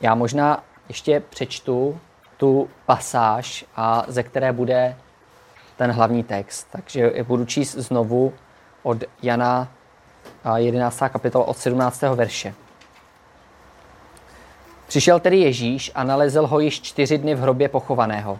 Já 0.00 0.14
možná 0.14 0.64
ještě 0.88 1.22
přečtu 1.30 2.00
tu 2.36 2.68
pasáž, 2.86 3.64
a 3.76 4.04
ze 4.08 4.22
které 4.22 4.52
bude 4.52 4.96
ten 5.76 5.90
hlavní 5.90 6.22
text. 6.22 6.68
Takže 6.70 7.12
budu 7.26 7.44
číst 7.44 7.74
znovu 7.74 8.32
od 8.82 9.04
Jana 9.22 9.68
11. 10.56 11.02
kapitola 11.08 11.44
od 11.44 11.56
17. 11.56 12.02
verše. 12.02 12.54
Přišel 14.86 15.20
tedy 15.20 15.38
Ježíš 15.38 15.92
a 15.94 16.04
nalezl 16.04 16.46
ho 16.46 16.60
již 16.60 16.80
čtyři 16.80 17.18
dny 17.18 17.34
v 17.34 17.40
hrobě 17.40 17.68
pochovaného. 17.68 18.38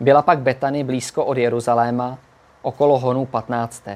Byla 0.00 0.22
pak 0.22 0.38
Betany 0.38 0.84
blízko 0.84 1.24
od 1.24 1.38
Jeruzaléma, 1.38 2.18
okolo 2.62 2.98
honu 2.98 3.26
15. 3.26 3.88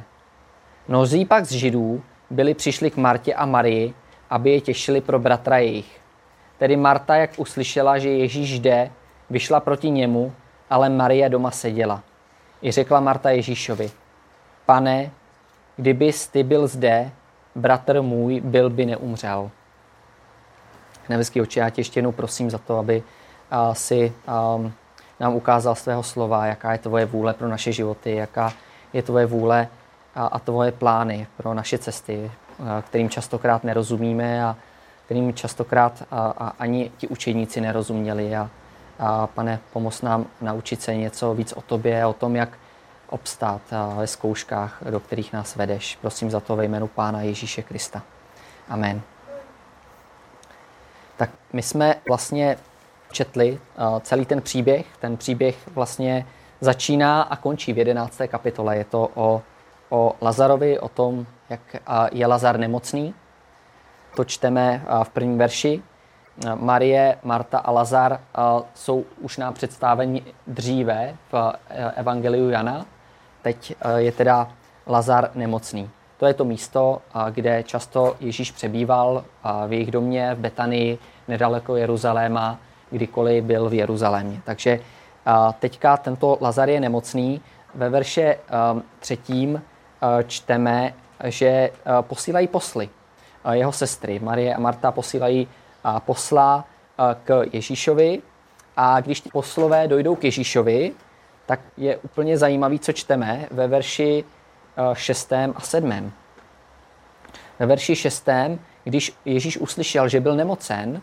Mnozí 0.89 1.25
pak 1.25 1.45
z 1.45 1.51
Židů 1.51 2.03
byli 2.31 2.55
přišli 2.55 2.91
k 2.91 2.97
Martě 2.97 3.35
a 3.35 3.47
Marii, 3.47 3.95
aby 4.31 4.51
je 4.51 4.61
těšili 4.61 5.01
pro 5.01 5.19
bratra 5.19 5.59
jejich. 5.59 6.02
Tedy 6.63 6.77
Marta, 6.77 7.17
jak 7.17 7.31
uslyšela, 7.37 7.99
že 7.99 8.09
Ježíš 8.09 8.61
jde, 8.61 8.91
vyšla 9.31 9.61
proti 9.61 9.91
němu, 9.91 10.33
ale 10.71 10.89
Marie 10.89 11.29
doma 11.29 11.51
seděla. 11.51 12.03
I 12.63 12.71
řekla 12.71 13.01
Marta 13.01 13.31
Ježíšovi, 13.31 13.91
pane, 14.67 15.11
kdybys 15.77 16.29
ty 16.29 16.43
byl 16.43 16.67
zde, 16.67 17.11
bratr 17.55 18.03
můj 18.03 18.41
byl 18.41 18.71
by 18.71 18.87
neumřel. 18.87 19.51
Nebeský 21.09 21.41
oči, 21.41 21.59
já 21.59 21.71
tě 21.71 21.81
ještě 21.81 21.99
jednou 21.99 22.13
prosím 22.13 22.51
za 22.51 22.59
to, 22.59 22.79
aby 22.79 23.03
si 23.73 24.13
nám 25.21 25.35
ukázal 25.35 25.75
svého 25.75 26.03
slova, 26.03 26.47
jaká 26.47 26.73
je 26.73 26.79
tvoje 26.79 27.07
vůle 27.07 27.35
pro 27.35 27.49
naše 27.49 27.73
životy, 27.73 28.15
jaká 28.15 28.53
je 28.93 29.03
tvoje 29.03 29.27
vůle 29.27 29.69
a, 30.15 30.27
a 30.27 30.39
tvoje 30.39 30.73
plány 30.73 31.27
pro 31.37 31.55
naše 31.55 31.79
cesty, 31.79 32.31
kterým 32.83 33.11
častokrát 33.11 33.65
nerozumíme 33.65 34.45
a 34.45 34.57
kterým 35.13 35.35
častokrát 35.35 36.03
a, 36.11 36.27
a 36.27 36.49
ani 36.59 36.91
ti 36.97 37.09
učeníci 37.09 37.61
nerozuměli. 37.61 38.37
A, 38.37 38.51
a 38.99 39.27
pane, 39.27 39.61
pomoz 39.73 40.03
nám 40.03 40.27
naučit 40.41 40.83
se 40.83 40.95
něco 40.95 41.35
víc 41.35 41.53
o 41.53 41.61
tobě, 41.61 42.07
o 42.07 42.13
tom, 42.13 42.37
jak 42.37 42.49
obstát 43.09 43.61
ve 43.97 44.07
zkouškách, 44.07 44.83
do 44.91 45.01
kterých 45.01 45.33
nás 45.33 45.57
vedeš. 45.57 45.99
Prosím 46.01 46.31
za 46.31 46.41
to 46.41 46.57
ve 46.57 46.65
jménu 46.65 46.87
Pána 46.87 47.23
Ježíše 47.23 47.63
Krista. 47.63 48.03
Amen. 48.69 49.03
Tak 51.17 51.31
my 51.53 51.63
jsme 51.63 51.95
vlastně 52.09 52.57
četli 53.11 53.59
celý 54.01 54.27
ten 54.27 54.43
příběh. 54.43 54.87
Ten 55.01 55.17
příběh 55.17 55.57
vlastně 55.75 56.27
začíná 56.61 57.23
a 57.23 57.37
končí 57.37 57.73
v 57.73 57.79
11. 57.79 58.21
kapitole. 58.29 58.77
Je 58.77 58.85
to 58.85 59.11
o, 59.15 59.43
o 59.89 60.17
Lazarovi, 60.21 60.79
o 60.79 60.89
tom, 60.89 61.27
jak 61.51 61.61
je 62.13 62.27
Lazar 62.27 62.59
nemocný. 62.59 63.15
To 64.17 64.25
čteme 64.25 64.83
v 65.03 65.09
prvním 65.09 65.39
verši. 65.39 65.83
Marie, 66.55 67.19
Marta 67.23 67.59
a 67.59 67.71
Lazar 67.71 68.21
jsou 68.75 69.05
už 69.21 69.37
na 69.37 69.53
představení 69.53 70.23
dříve 70.47 71.17
v 71.33 71.53
Evangeliu 71.95 72.51
Jana. 72.51 72.87
Teď 73.43 73.75
je 73.97 74.13
teda 74.13 74.49
Lazar 74.87 75.31
nemocný. 75.35 75.91
To 76.17 76.27
je 76.27 76.35
to 76.35 76.45
místo, 76.45 77.03
kde 77.31 77.63
často 77.63 78.17
Ježíš 78.21 78.51
přebýval 78.51 79.25
v 79.67 79.73
jejich 79.73 79.91
domě 79.91 80.35
v 80.35 80.39
Betanii, 80.39 80.99
nedaleko 81.29 81.77
Jeruzaléma, 81.77 82.59
kdykoliv 82.91 83.45
byl 83.45 83.69
v 83.69 83.75
Jeruzalémě. 83.75 84.41
Takže 84.45 84.81
teďka 85.59 85.97
tento 85.97 86.39
Lazar 86.41 86.69
je 86.69 86.81
nemocný. 86.81 87.41
Ve 87.75 87.89
verše 87.89 88.39
třetím 88.99 89.63
čteme, 90.27 90.95
že 91.25 91.71
posílají 92.01 92.49
posly. 92.49 92.89
Jeho 93.51 93.73
sestry 93.73 94.19
Marie 94.19 94.55
a 94.55 94.61
Marta 94.61 94.93
posílají 94.93 95.49
posla 95.99 96.65
k 97.25 97.45
Ježíšovi 97.53 98.23
a 98.77 99.01
když 99.01 99.21
ti 99.21 99.31
poslové 99.33 99.89
dojdou 99.89 100.17
k 100.17 100.25
Ježíšovi, 100.25 100.93
tak 101.47 101.61
je 101.77 101.97
úplně 101.97 102.39
zajímavý, 102.39 102.79
co 102.79 102.93
čteme 102.93 103.47
ve 103.51 103.69
verši 103.69 104.25
6. 104.93 105.33
a 105.33 105.61
7. 105.61 106.13
Ve 107.59 107.67
verši 107.67 107.97
6. 107.97 108.29
když 108.85 109.13
Ježíš 109.25 109.59
uslyšel, 109.59 110.09
že 110.09 110.21
byl 110.21 110.37
nemocen, 110.37 111.03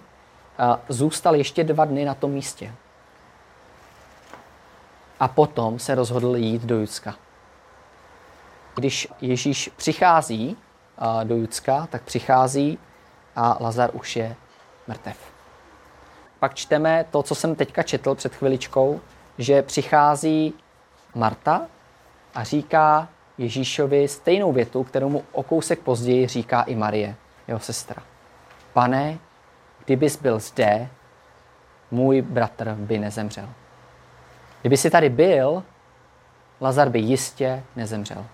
zůstal 0.89 1.35
ještě 1.35 1.63
dva 1.63 1.85
dny 1.85 2.05
na 2.05 2.13
tom 2.13 2.31
místě. 2.31 2.73
A 5.19 5.27
potom 5.27 5.79
se 5.79 5.95
rozhodl 5.95 6.35
jít 6.35 6.61
do 6.61 6.79
Judska. 6.79 7.15
Když 8.75 9.07
Ježíš 9.21 9.71
přichází 9.75 10.57
do 11.23 11.35
Judska, 11.35 11.87
tak 11.91 12.03
přichází 12.03 12.79
a 13.35 13.57
Lazar 13.59 13.89
už 13.93 14.15
je 14.15 14.35
mrtev. 14.87 15.17
Pak 16.39 16.55
čteme 16.55 17.05
to, 17.11 17.23
co 17.23 17.35
jsem 17.35 17.55
teďka 17.55 17.83
četl 17.83 18.15
před 18.15 18.35
chviličkou, 18.35 19.01
že 19.37 19.61
přichází 19.61 20.53
Marta 21.15 21.61
a 22.35 22.43
říká 22.43 23.07
Ježíšovi 23.37 24.07
stejnou 24.07 24.51
větu, 24.51 24.83
kterou 24.83 25.09
mu 25.09 25.23
o 25.31 25.43
kousek 25.43 25.79
později 25.79 26.27
říká 26.27 26.61
i 26.61 26.75
Marie, 26.75 27.15
jeho 27.47 27.59
sestra. 27.59 28.03
Pane, 28.73 29.17
kdybys 29.85 30.21
byl 30.21 30.39
zde, 30.39 30.89
můj 31.91 32.21
bratr 32.21 32.75
by 32.79 32.99
nezemřel. 32.99 33.49
Kdyby 34.61 34.77
si 34.77 34.89
tady 34.89 35.09
byl, 35.09 35.63
Lazar 36.61 36.89
by 36.89 36.99
jistě 36.99 37.63
nezemřel. 37.75 38.25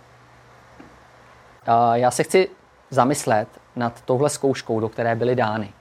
Já 1.93 2.11
se 2.11 2.23
chci 2.23 2.49
zamyslet 2.89 3.47
nad 3.75 4.01
touhle 4.01 4.29
zkouškou, 4.29 4.79
do 4.79 4.89
které 4.89 5.15
byly 5.15 5.35
dány, 5.35 5.73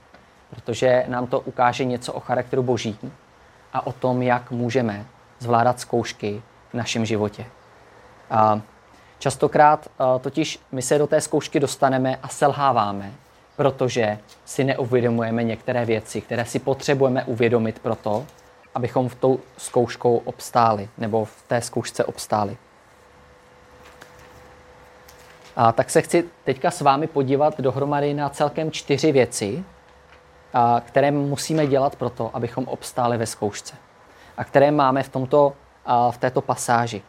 protože 0.50 1.05
nám 1.09 1.27
to 1.27 1.41
ukáže 1.41 1.84
něco 1.84 2.12
o 2.12 2.21
charakteru 2.21 2.62
Boží 2.62 2.99
a 3.72 3.87
o 3.87 3.93
tom, 3.93 4.22
jak 4.22 4.50
můžeme 4.50 5.06
zvládat 5.39 5.81
zkoušky 5.81 6.43
v 6.71 6.75
našem 6.75 7.05
životě. 7.05 7.47
Častokrát 9.19 9.89
totiž 10.21 10.61
my 10.72 10.83
se 10.83 10.99
do 10.99 11.06
té 11.06 11.21
zkoušky 11.21 11.61
dostaneme 11.61 12.16
a 12.22 12.28
selháváme, 12.28 13.12
protože 13.56 14.19
si 14.45 14.65
neuvědomujeme 14.65 15.45
některé 15.45 15.84
věci, 15.84 16.21
které 16.21 16.45
si 16.45 16.59
potřebujeme 16.59 17.25
uvědomit 17.25 17.78
proto, 17.78 18.27
abychom 18.75 19.09
v 19.09 19.15
tou 19.15 19.41
zkouškou 19.56 20.16
obstáli, 20.16 20.89
nebo 20.99 21.25
v 21.25 21.43
té 21.49 21.61
zkoušce 21.61 22.05
obstáli. 22.05 22.56
A 25.56 25.72
tak 25.72 25.91
se 25.91 26.03
chci 26.03 26.25
teďka 26.44 26.70
s 26.70 26.81
vámi 26.81 27.06
podívat 27.06 27.60
dohromady 27.60 28.15
na 28.15 28.28
celkem 28.28 28.70
čtyři 28.70 29.12
věci, 29.12 29.65
a, 30.54 30.82
které 30.87 31.10
musíme 31.10 31.66
dělat 31.66 31.97
proto, 31.97 32.31
abychom 32.32 32.65
obstáli 32.69 33.19
ve 33.19 33.26
zkoušce. 33.26 33.75
A 34.37 34.44
které 34.44 34.70
máme 34.70 35.03
v, 35.03 35.09
tomto, 35.09 35.53
a, 35.87 36.10
v 36.10 36.19
této 36.19 36.41
pasáži. 36.41 37.03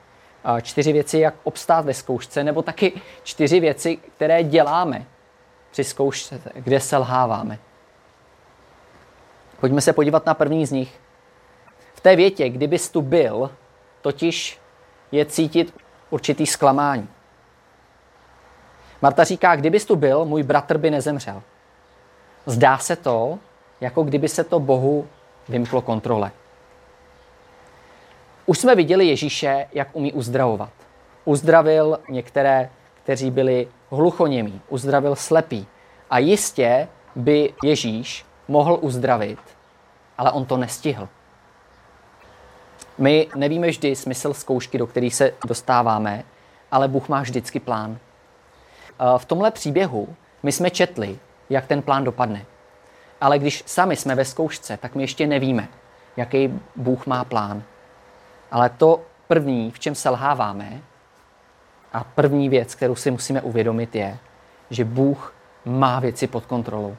A, 0.44 0.61
čtyři 0.61 0.94
věci, 0.94 1.19
jak 1.19 1.35
obstát 1.44 1.85
ve 1.85 1.94
zkoušce, 1.94 2.44
nebo 2.44 2.61
taky 2.61 3.01
čtyři 3.23 3.59
věci, 3.59 3.97
které 3.97 4.44
děláme 4.44 5.06
při 5.72 5.83
zkoušce, 5.83 6.41
kde 6.53 6.79
selháváme. 6.79 7.59
Pojďme 9.59 9.81
se 9.81 9.94
podívat 9.94 10.25
na 10.25 10.33
první 10.33 10.66
z 10.66 10.72
nich. 10.72 11.00
V 11.94 12.01
té 12.01 12.16
větě, 12.16 12.50
kdybys 12.50 12.89
tu 12.89 13.01
byl, 13.01 13.51
totiž 14.01 14.59
je 15.12 15.25
cítit 15.25 15.73
určitý 16.09 16.45
zklamání. 16.45 17.09
Marta 19.05 19.23
říká, 19.23 19.55
kdybys 19.55 19.85
tu 19.85 19.95
byl, 19.95 20.25
můj 20.25 20.43
bratr 20.43 20.77
by 20.77 20.91
nezemřel. 20.91 21.43
Zdá 22.45 22.77
se 22.77 22.95
to, 22.95 23.39
jako 23.81 24.03
kdyby 24.03 24.29
se 24.29 24.43
to 24.43 24.59
Bohu 24.59 25.07
vymklo 25.49 25.81
kontrole. 25.81 26.31
Už 28.45 28.59
jsme 28.59 28.75
viděli 28.75 29.07
Ježíše, 29.07 29.67
jak 29.73 29.88
umí 29.94 30.13
uzdravovat. 30.13 30.69
Uzdravil 31.25 31.99
některé, 32.09 32.69
kteří 33.03 33.31
byli 33.31 33.67
hluchoněmí, 33.91 34.61
uzdravil 34.69 35.15
slepý. 35.15 35.67
A 36.09 36.19
jistě 36.19 36.88
by 37.15 37.53
Ježíš 37.63 38.25
mohl 38.47 38.77
uzdravit, 38.81 39.39
ale 40.18 40.31
on 40.31 40.45
to 40.45 40.57
nestihl. 40.57 41.09
My 42.97 43.27
nevíme 43.35 43.68
vždy 43.68 43.95
smysl 43.95 44.33
zkoušky, 44.33 44.77
do 44.77 44.88
kterých 44.88 45.15
se 45.15 45.33
dostáváme, 45.47 46.24
ale 46.71 46.88
Bůh 46.88 47.09
má 47.09 47.21
vždycky 47.21 47.59
plán. 47.59 47.97
V 49.18 49.25
tomhle 49.25 49.51
příběhu 49.51 50.15
my 50.44 50.51
jsme 50.51 50.69
četli, 50.69 51.19
jak 51.50 51.68
ten 51.68 51.81
plán 51.81 52.03
dopadne. 52.03 52.45
Ale 53.21 53.39
když 53.39 53.63
sami 53.65 53.95
jsme 53.95 54.15
ve 54.15 54.25
zkoušce, 54.25 54.77
tak 54.77 54.95
my 54.95 55.03
ještě 55.03 55.27
nevíme, 55.27 55.68
jaký 56.18 56.59
Bůh 56.75 57.07
má 57.07 57.24
plán. 57.24 57.63
Ale 58.51 58.69
to 58.69 59.01
první, 59.27 59.71
v 59.71 59.80
čem 59.80 59.95
selháváme, 59.95 60.81
a 61.94 62.03
první 62.03 62.50
věc, 62.50 62.75
kterou 62.75 62.95
si 62.95 63.12
musíme 63.12 63.42
uvědomit, 63.42 63.95
je, 63.95 64.18
že 64.69 64.86
Bůh 64.86 65.33
má 65.65 66.00
věci 66.00 66.27
pod 66.27 66.45
kontrolou. 66.45 66.97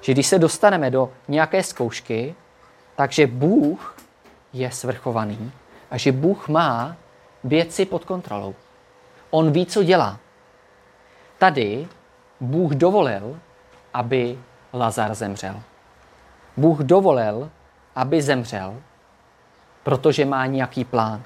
Že 0.00 0.12
když 0.12 0.26
se 0.26 0.38
dostaneme 0.38 0.90
do 0.90 1.12
nějaké 1.28 1.62
zkoušky, 1.62 2.34
takže 2.96 3.26
Bůh 3.26 3.96
je 4.52 4.70
svrchovaný 4.70 5.52
a 5.90 5.96
že 5.96 6.12
Bůh 6.12 6.48
má 6.48 6.96
věci 7.44 7.86
pod 7.86 8.04
kontrolou. 8.04 8.54
On 9.30 9.52
ví, 9.52 9.66
co 9.66 9.82
dělá. 9.82 10.18
Tady 11.38 11.88
Bůh 12.40 12.72
dovolil, 12.72 13.38
aby 13.94 14.38
Lazar 14.72 15.14
zemřel. 15.14 15.60
Bůh 16.56 16.78
dovolil, 16.78 17.50
aby 17.96 18.22
zemřel, 18.22 18.74
protože 19.82 20.24
má 20.24 20.46
nějaký 20.46 20.84
plán. 20.84 21.22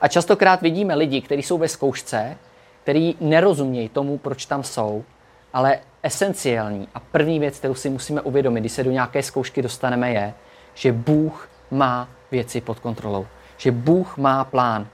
A 0.00 0.08
častokrát 0.08 0.62
vidíme 0.62 0.94
lidi, 0.94 1.20
kteří 1.20 1.42
jsou 1.42 1.58
ve 1.58 1.68
zkoušce, 1.68 2.36
kteří 2.82 3.16
nerozumějí 3.20 3.88
tomu, 3.88 4.18
proč 4.18 4.46
tam 4.46 4.62
jsou, 4.62 5.04
ale 5.52 5.78
esenciální 6.02 6.88
a 6.94 7.00
první 7.00 7.38
věc, 7.38 7.58
kterou 7.58 7.74
si 7.74 7.90
musíme 7.90 8.20
uvědomit, 8.20 8.60
když 8.60 8.72
se 8.72 8.84
do 8.84 8.90
nějaké 8.90 9.22
zkoušky 9.22 9.62
dostaneme, 9.62 10.10
je, 10.10 10.34
že 10.74 10.92
Bůh 10.92 11.48
má 11.70 12.08
věci 12.30 12.60
pod 12.60 12.78
kontrolou. 12.78 13.26
Že 13.56 13.70
Bůh 13.70 14.16
má 14.16 14.44
plán. 14.44 14.86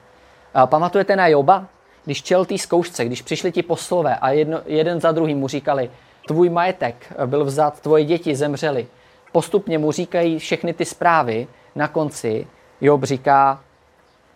Pamatujete 0.67 1.17
na 1.17 1.27
Joba? 1.27 1.67
Když 2.09 2.23
čel 2.23 2.45
té 2.45 2.59
zkoušce, 2.59 3.05
když 3.05 3.23
přišli 3.23 3.53
ti 3.53 3.63
poslové 3.63 4.17
a 4.17 4.31
jedno, 4.31 4.61
jeden 4.67 5.01
za 5.01 5.13
druhým 5.13 5.39
mu 5.39 5.49
říkali, 5.49 5.91
tvůj 6.29 6.49
majetek 6.49 7.13
byl 7.27 7.45
vzat, 7.45 7.81
tvoje 7.81 8.05
děti 8.05 8.37
zemřely. 8.37 8.87
Postupně 9.33 9.79
mu 9.79 9.93
říkají 9.93 10.39
všechny 10.39 10.73
ty 10.73 10.85
zprávy. 10.85 11.47
Na 11.75 11.89
konci 11.89 12.47
Job 12.81 13.05
říká, 13.05 13.61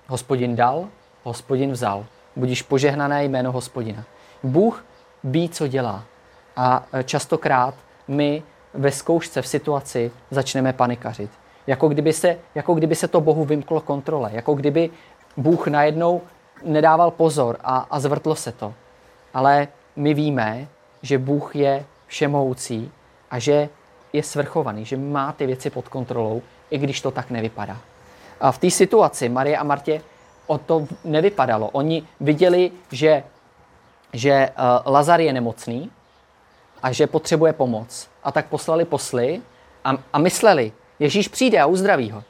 hospodin 0.06 0.56
dal, 0.56 0.88
hospodin 1.22 1.72
vzal. 1.72 2.06
Budíš 2.36 2.62
požehnané 2.62 3.24
jméno 3.24 3.52
hospodina. 3.52 4.04
Bůh 4.42 4.84
ví, 5.24 5.48
co 5.48 5.66
dělá. 5.66 6.04
A 6.56 6.86
častokrát 7.04 7.74
my 8.08 8.42
ve 8.74 8.90
zkoušce, 8.90 9.42
v 9.42 9.46
situaci 9.46 10.12
začneme 10.30 10.72
panikařit. 10.72 11.30
Jako 11.66 11.88
kdyby 11.88 12.12
se, 12.12 12.38
jako 12.54 12.74
kdyby 12.74 12.94
se 12.94 13.08
to 13.08 13.20
Bohu 13.20 13.44
vymklo 13.44 13.80
kontrole. 13.80 14.30
Jako 14.32 14.54
kdyby 14.54 14.90
Bůh 15.36 15.66
najednou 15.66 16.20
nedával 16.64 17.10
pozor 17.10 17.56
a, 17.60 17.86
a 17.90 18.00
zvrtlo 18.00 18.34
se 18.34 18.52
to. 18.52 18.74
Ale 19.34 19.68
my 19.96 20.14
víme, 20.14 20.68
že 21.02 21.18
Bůh 21.18 21.56
je 21.56 21.84
všemohoucí 22.06 22.92
a 23.30 23.38
že 23.38 23.68
je 24.12 24.22
svrchovaný, 24.22 24.84
že 24.84 24.96
má 24.96 25.32
ty 25.32 25.46
věci 25.46 25.70
pod 25.70 25.88
kontrolou, 25.88 26.42
i 26.70 26.78
když 26.78 27.00
to 27.00 27.10
tak 27.10 27.30
nevypadá. 27.30 27.78
A 28.40 28.52
v 28.52 28.58
té 28.58 28.70
situaci 28.70 29.28
Marie 29.28 29.58
a 29.58 29.64
Martě 29.64 30.02
o 30.46 30.58
to 30.58 30.86
nevypadalo. 31.04 31.68
Oni 31.68 32.02
viděli, 32.20 32.72
že, 32.92 33.24
že 34.12 34.50
uh, 34.50 34.92
Lazar 34.92 35.20
je 35.20 35.32
nemocný 35.32 35.90
a 36.82 36.92
že 36.92 37.06
potřebuje 37.06 37.52
pomoc. 37.52 38.08
A 38.24 38.32
tak 38.32 38.46
poslali 38.46 38.84
posly 38.84 39.42
a, 39.84 39.92
a 40.12 40.18
mysleli, 40.18 40.72
Ježíš 40.98 41.28
přijde 41.28 41.60
a 41.60 41.66
uzdraví 41.66 42.10
ho. 42.10 42.24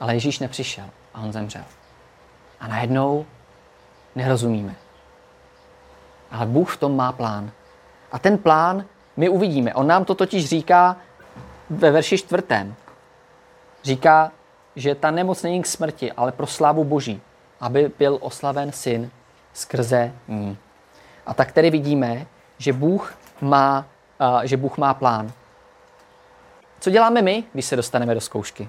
Ale 0.00 0.14
Ježíš 0.14 0.38
nepřišel 0.38 0.84
a 1.14 1.20
on 1.20 1.32
zemřel. 1.32 1.62
A 2.60 2.68
najednou 2.68 3.26
nerozumíme. 4.14 4.74
Ale 6.30 6.46
Bůh 6.46 6.74
v 6.74 6.76
tom 6.76 6.96
má 6.96 7.12
plán. 7.12 7.50
A 8.12 8.18
ten 8.18 8.38
plán 8.38 8.84
my 9.16 9.28
uvidíme. 9.28 9.74
On 9.74 9.86
nám 9.86 10.04
to 10.04 10.14
totiž 10.14 10.48
říká 10.48 10.96
ve 11.70 11.90
verši 11.90 12.18
čtvrtém. 12.18 12.74
Říká, 13.84 14.32
že 14.76 14.94
ta 14.94 15.10
nemoc 15.10 15.42
není 15.42 15.62
k 15.62 15.66
smrti, 15.66 16.12
ale 16.12 16.32
pro 16.32 16.46
slávu 16.46 16.84
Boží, 16.84 17.20
aby 17.60 17.92
byl 17.98 18.18
oslaven 18.20 18.72
syn 18.72 19.10
skrze 19.52 20.12
ní. 20.28 20.58
A 21.26 21.34
tak 21.34 21.52
tedy 21.52 21.70
vidíme, 21.70 22.26
že 22.58 22.72
Bůh 22.72 23.18
má, 23.40 23.86
uh, 24.20 24.42
že 24.42 24.56
Bůh 24.56 24.78
má 24.78 24.94
plán. 24.94 25.32
Co 26.80 26.90
děláme 26.90 27.22
my, 27.22 27.44
když 27.52 27.64
se 27.64 27.76
dostaneme 27.76 28.14
do 28.14 28.20
zkoušky? 28.20 28.68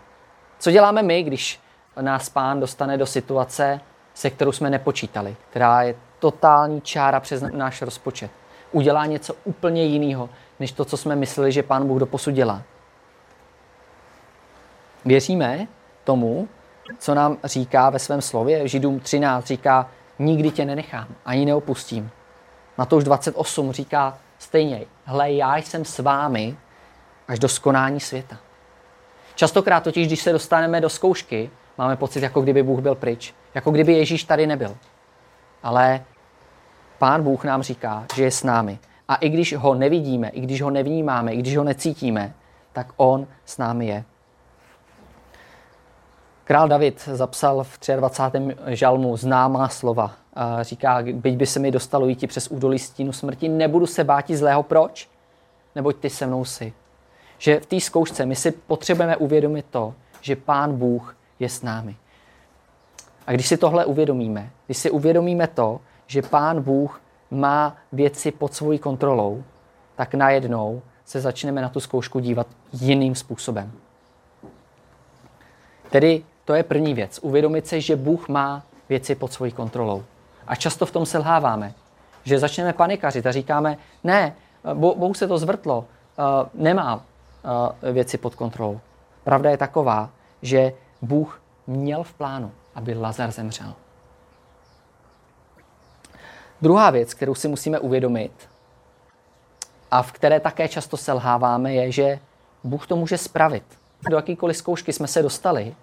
Co 0.60 0.72
děláme 0.72 1.04
my, 1.04 1.24
když 1.24 1.60
nás 2.02 2.30
pán 2.30 2.60
dostane 2.60 2.98
do 2.98 3.06
situace, 3.06 3.80
se 4.14 4.30
kterou 4.30 4.52
jsme 4.52 4.70
nepočítali, 4.70 5.36
která 5.50 5.82
je 5.82 5.96
totální 6.20 6.82
čára 6.82 7.20
přes 7.20 7.44
náš 7.52 7.82
rozpočet? 7.82 8.32
Udělá 8.72 9.06
něco 9.06 9.34
úplně 9.44 9.86
jiného, 9.86 10.30
než 10.60 10.72
to, 10.72 10.86
co 10.86 10.98
jsme 10.98 11.16
mysleli, 11.16 11.52
že 11.52 11.64
pán 11.64 11.88
Bůh 11.88 12.00
doposud 12.00 12.34
dělá. 12.34 12.62
Věříme 15.06 15.68
tomu, 16.04 16.48
co 17.00 17.16
nám 17.16 17.38
říká 17.44 17.90
ve 17.90 18.00
svém 18.00 18.22
slově. 18.22 18.68
Židům 18.68 19.00
13 19.00 19.46
říká, 19.46 19.90
nikdy 20.20 20.52
tě 20.52 20.66
nenechám, 20.66 21.08
ani 21.26 21.46
neopustím. 21.46 22.12
Matouš 22.78 23.04
28 23.04 23.72
říká 23.72 24.18
stejně, 24.40 24.86
hle, 25.06 25.32
já 25.32 25.58
jsem 25.58 25.86
s 25.86 26.00
vámi 26.00 26.58
až 27.28 27.40
do 27.40 27.50
skonání 27.50 28.00
světa. 28.00 28.38
Častokrát 29.36 29.84
totiž, 29.84 30.08
když 30.08 30.22
se 30.22 30.32
dostaneme 30.32 30.82
do 30.82 30.90
zkoušky, 30.90 31.50
máme 31.78 31.96
pocit, 31.96 32.24
jako 32.24 32.42
kdyby 32.42 32.64
Bůh 32.64 32.80
byl 32.80 32.96
pryč, 32.96 33.34
jako 33.56 33.72
kdyby 33.72 33.94
Ježíš 33.94 34.24
tady 34.24 34.48
nebyl. 34.48 34.78
Ale 35.64 36.06
Pán 37.00 37.24
Bůh 37.24 37.44
nám 37.44 37.64
říká, 37.64 38.06
že 38.16 38.24
je 38.24 38.32
s 38.32 38.44
námi. 38.44 38.80
A 39.08 39.16
i 39.16 39.30
když 39.30 39.56
ho 39.56 39.76
nevidíme, 39.76 40.30
i 40.30 40.42
když 40.42 40.62
ho 40.62 40.70
nevnímáme, 40.70 41.34
i 41.34 41.38
když 41.38 41.58
ho 41.58 41.64
necítíme, 41.64 42.34
tak 42.74 42.88
on 42.98 43.28
s 43.46 43.58
námi 43.58 43.88
je. 43.88 44.04
Král 46.44 46.68
David 46.68 47.10
zapsal 47.14 47.64
v 47.64 47.80
23. 47.96 48.56
žalmu 48.68 49.18
známá 49.18 49.70
slova. 49.70 50.12
Říká, 50.62 51.04
byť 51.14 51.36
by 51.36 51.46
se 51.46 51.60
mi 51.60 51.72
dostalo 51.72 52.08
jít 52.08 52.28
přes 52.28 52.48
údolí 52.48 52.80
stínu 52.80 53.14
smrti, 53.14 53.50
nebudu 53.50 53.86
se 53.86 54.04
bát 54.04 54.32
zlého. 54.32 54.64
Proč? 54.64 55.10
Neboť 55.76 55.96
ty 55.96 56.10
se 56.10 56.28
mnou 56.28 56.46
si 56.46 56.74
že 57.38 57.60
v 57.60 57.66
té 57.66 57.80
zkoušce 57.80 58.26
my 58.26 58.36
si 58.36 58.52
potřebujeme 58.52 59.18
uvědomit 59.18 59.66
to, 59.70 59.94
že 60.22 60.36
Pán 60.36 60.78
Bůh 60.78 61.18
je 61.40 61.50
s 61.50 61.62
námi. 61.62 61.96
A 63.28 63.32
když 63.32 63.48
si 63.48 63.58
tohle 63.58 63.86
uvědomíme, 63.86 64.50
když 64.66 64.78
si 64.78 64.92
uvědomíme 64.92 65.48
to, 65.48 65.82
že 66.08 66.22
Pán 66.22 66.62
Bůh 66.62 67.02
má 67.32 67.76
věci 67.92 68.32
pod 68.32 68.54
svojí 68.54 68.80
kontrolou, 68.80 69.44
tak 69.96 70.14
najednou 70.14 70.82
se 71.06 71.22
začneme 71.22 71.62
na 71.62 71.70
tu 71.70 71.80
zkoušku 71.80 72.20
dívat 72.20 72.48
jiným 72.74 73.16
způsobem. 73.16 73.72
Tedy 75.90 76.24
to 76.46 76.54
je 76.54 76.64
první 76.64 76.94
věc. 76.94 77.20
Uvědomit 77.22 77.68
si, 77.68 77.82
že 77.82 77.96
Bůh 77.96 78.28
má 78.30 78.64
věci 78.90 79.16
pod 79.16 79.34
svojí 79.34 79.52
kontrolou. 79.52 80.04
A 80.48 80.56
často 80.56 80.86
v 80.86 80.92
tom 80.92 81.06
selháváme. 81.06 81.74
Že 82.24 82.40
začneme 82.40 82.74
panikařit 82.74 83.26
a 83.28 83.32
říkáme, 83.32 83.78
ne, 84.04 84.36
Bohu 84.74 85.14
se 85.14 85.28
to 85.28 85.38
zvrtlo, 85.38 85.86
nemá 86.54 87.04
věci 87.92 88.18
pod 88.18 88.36
kontrolou. 88.36 88.80
Pravda 89.24 89.50
je 89.50 89.58
taková, 89.58 90.10
že 90.42 90.74
Bůh 91.02 91.42
měl 91.68 92.04
v 92.04 92.14
plánu, 92.14 92.52
aby 92.76 92.94
Lazar 92.94 93.32
zemřel. 93.32 93.74
Druhá 96.62 96.90
věc, 96.90 97.14
kterou 97.14 97.36
si 97.36 97.48
musíme 97.48 97.80
uvědomit 97.80 98.50
a 99.92 100.02
v 100.02 100.12
které 100.12 100.40
také 100.40 100.68
často 100.68 100.98
selháváme, 100.98 101.74
je, 101.74 101.92
že 101.92 102.20
Bůh 102.64 102.88
to 102.88 102.96
může 102.96 103.18
spravit. 103.18 103.64
Do 104.10 104.16
jakýkoliv 104.16 104.58
zkoušky 104.58 104.94
jsme 104.94 105.08
se 105.08 105.22
dostali, 105.22 105.76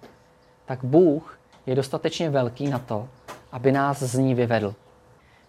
tak 0.65 0.83
Bůh 0.83 1.39
je 1.65 1.75
dostatečně 1.75 2.29
velký 2.29 2.67
na 2.67 2.79
to, 2.79 3.07
aby 3.51 3.71
nás 3.71 3.99
z 3.99 4.15
ní 4.15 4.35
vyvedl. 4.35 4.75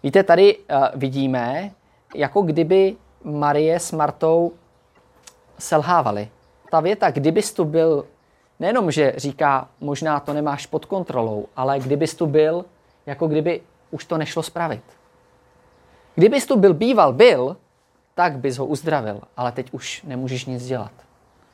Víte, 0.03 0.23
tady 0.23 0.57
uh, 0.57 0.87
vidíme, 0.95 1.71
jako 2.15 2.41
kdyby 2.41 2.95
Marie 3.23 3.79
s 3.79 3.91
Martou 3.91 4.51
selhávali. 5.59 6.29
Ta 6.71 6.79
věta, 6.79 7.11
kdybys 7.11 7.53
tu 7.53 7.65
byl, 7.65 8.05
nejenom, 8.59 8.91
že 8.91 9.13
říká, 9.17 9.69
možná 9.79 10.19
to 10.19 10.33
nemáš 10.33 10.65
pod 10.65 10.85
kontrolou, 10.85 11.45
ale 11.55 11.79
kdybys 11.79 12.15
tu 12.15 12.25
byl, 12.25 12.65
jako 13.05 13.27
kdyby 13.27 13.61
už 13.91 14.05
to 14.05 14.17
nešlo 14.17 14.43
spravit. 14.43 14.83
Kdybys 16.15 16.45
tu 16.45 16.59
byl 16.59 16.73
býval, 16.73 17.13
byl, 17.13 17.57
tak 18.15 18.37
bys 18.37 18.57
ho 18.57 18.65
uzdravil, 18.65 19.21
ale 19.37 19.51
teď 19.51 19.73
už 19.73 20.03
nemůžeš 20.03 20.45
nic 20.45 20.65
dělat. 20.65 20.91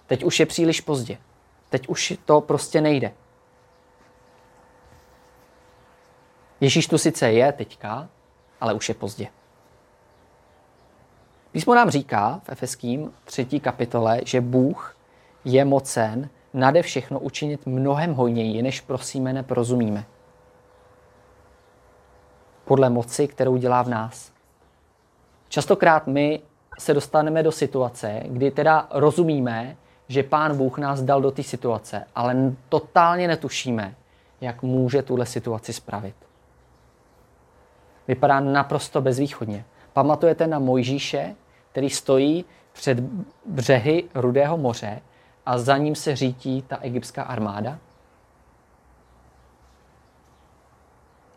Teď 0.08 0.24
už 0.24 0.40
je 0.40 0.46
příliš 0.46 0.82
pozdě. 0.82 1.18
Teď 1.70 1.88
už 1.88 2.14
to 2.26 2.42
prostě 2.42 2.82
nejde. 2.82 3.12
Ježíš 6.62 6.88
tu 6.88 6.98
sice 6.98 7.32
je 7.32 7.52
teďka, 7.52 8.10
ale 8.62 8.74
už 8.74 8.90
je 8.90 8.96
pozdě. 8.96 9.28
Písmo 11.52 11.76
nám 11.76 11.90
říká 11.90 12.42
v 12.44 12.50
Efeským 12.50 13.14
třetí 13.24 13.60
kapitole, 13.60 14.22
že 14.26 14.42
Bůh 14.42 14.98
je 15.46 15.66
mocen 15.66 16.30
nade 16.54 16.82
všechno 16.82 17.20
učinit 17.20 17.66
mnohem 17.66 18.14
hojněji, 18.14 18.62
než 18.62 18.82
prosíme, 18.82 19.34
neprozumíme. 19.34 20.06
Podle 22.66 22.90
moci, 22.90 23.28
kterou 23.28 23.58
dělá 23.58 23.82
v 23.82 23.90
nás. 23.90 24.32
Častokrát 25.50 26.08
my 26.08 26.42
se 26.80 26.94
dostaneme 26.94 27.44
do 27.44 27.52
situace, 27.52 28.22
kdy 28.26 28.52
teda 28.52 28.88
rozumíme, 28.92 29.78
že 30.08 30.24
Pán 30.24 30.58
Bůh 30.58 30.78
nás 30.78 31.02
dal 31.02 31.22
do 31.22 31.32
té 31.32 31.44
situace, 31.44 32.04
ale 32.16 32.36
totálně 32.70 33.28
netušíme, 33.28 33.96
jak 34.42 34.64
může 34.64 35.02
tuhle 35.02 35.26
situaci 35.26 35.74
spravit. 35.74 36.16
Vypadá 38.08 38.40
naprosto 38.40 39.02
bezvýchodně. 39.02 39.66
Pamatujete 39.94 40.48
na 40.48 40.60
Mojžíše, 40.60 41.36
který 41.72 41.90
stojí 41.90 42.46
před 42.74 43.00
břehy 43.46 44.04
Rudého 44.16 44.58
moře 44.58 45.02
a 45.46 45.58
za 45.58 45.78
ním 45.78 45.96
se 45.96 46.16
řítí 46.16 46.62
ta 46.62 46.78
egyptská 46.78 47.24
armáda? 47.24 47.80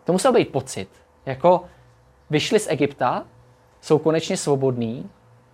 To 0.05 0.13
musel 0.13 0.33
být 0.33 0.53
pocit. 0.53 0.89
Jako 1.27 1.65
vyšli 2.31 2.61
z 2.61 2.67
Egypta, 2.71 3.25
jsou 3.81 3.99
konečně 3.99 4.37
svobodní, 4.37 5.11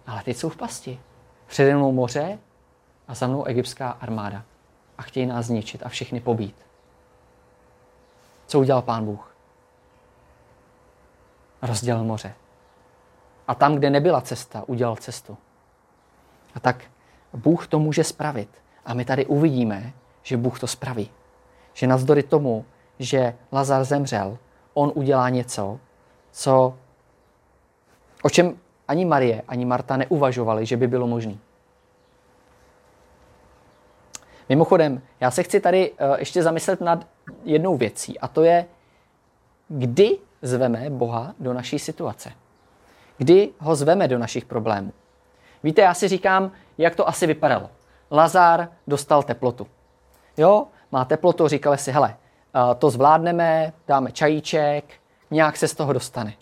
ale 0.06 0.22
teď 0.22 0.36
jsou 0.36 0.48
v 0.48 0.56
pasti. 0.56 1.00
Přede 1.46 1.76
mnou 1.76 1.92
moře 1.92 2.38
a 3.08 3.14
za 3.14 3.26
mnou 3.26 3.44
egyptská 3.44 3.90
armáda. 3.90 4.44
A 4.98 5.02
chtějí 5.02 5.26
nás 5.26 5.46
zničit 5.46 5.82
a 5.82 5.88
všechny 5.88 6.20
pobít. 6.20 6.66
Co 8.46 8.60
udělal 8.60 8.82
pán 8.82 9.04
Bůh? 9.04 9.36
Rozdělil 11.62 12.04
moře. 12.04 12.34
A 13.48 13.54
tam, 13.54 13.74
kde 13.74 13.90
nebyla 13.90 14.20
cesta, 14.20 14.64
udělal 14.66 14.96
cestu. 14.96 15.38
A 16.54 16.60
tak 16.60 16.84
Bůh 17.34 17.66
to 17.66 17.78
může 17.78 18.04
spravit. 18.04 18.48
A 18.84 18.94
my 18.94 19.04
tady 19.04 19.26
uvidíme, 19.26 19.92
že 20.22 20.36
Bůh 20.36 20.60
to 20.60 20.66
spraví. 20.66 21.10
Že 21.72 21.86
navzdory 21.86 22.22
tomu, 22.22 22.64
že 22.98 23.34
Lazar 23.52 23.84
zemřel, 23.84 24.38
on 24.74 24.92
udělá 24.94 25.28
něco, 25.28 25.80
co, 26.30 26.74
o 28.22 28.30
čem 28.30 28.58
ani 28.88 29.04
Marie, 29.04 29.42
ani 29.48 29.64
Marta 29.64 29.96
neuvažovali, 29.96 30.66
že 30.66 30.76
by 30.76 30.86
bylo 30.88 31.06
možné. 31.06 31.36
Mimochodem, 34.48 35.02
já 35.20 35.30
se 35.30 35.42
chci 35.42 35.60
tady 35.60 35.90
uh, 35.90 35.96
ještě 36.18 36.42
zamyslet 36.42 36.80
nad 36.80 37.06
jednou 37.44 37.76
věcí 37.76 38.18
a 38.18 38.28
to 38.28 38.42
je, 38.42 38.66
kdy 39.68 40.18
zveme 40.42 40.90
Boha 40.90 41.34
do 41.40 41.52
naší 41.52 41.78
situace. 41.78 42.32
Kdy 43.18 43.50
ho 43.58 43.74
zveme 43.74 44.08
do 44.08 44.18
našich 44.18 44.44
problémů. 44.44 44.92
Víte, 45.62 45.82
já 45.82 45.94
si 45.94 46.08
říkám, 46.08 46.52
jak 46.82 46.94
to 46.94 47.08
asi 47.08 47.26
vypadalo. 47.26 47.70
Lazár 48.10 48.68
dostal 48.86 49.22
teplotu. 49.22 49.66
Jo, 50.36 50.66
má 50.92 51.04
teplotu, 51.04 51.48
říkali 51.48 51.78
si, 51.78 51.92
hele, 51.92 52.16
to 52.78 52.90
zvládneme, 52.90 53.72
dáme 53.88 54.12
čajíček, 54.12 54.84
nějak 55.30 55.56
se 55.56 55.68
z 55.68 55.74
toho 55.74 55.92
dostane. 55.92 56.34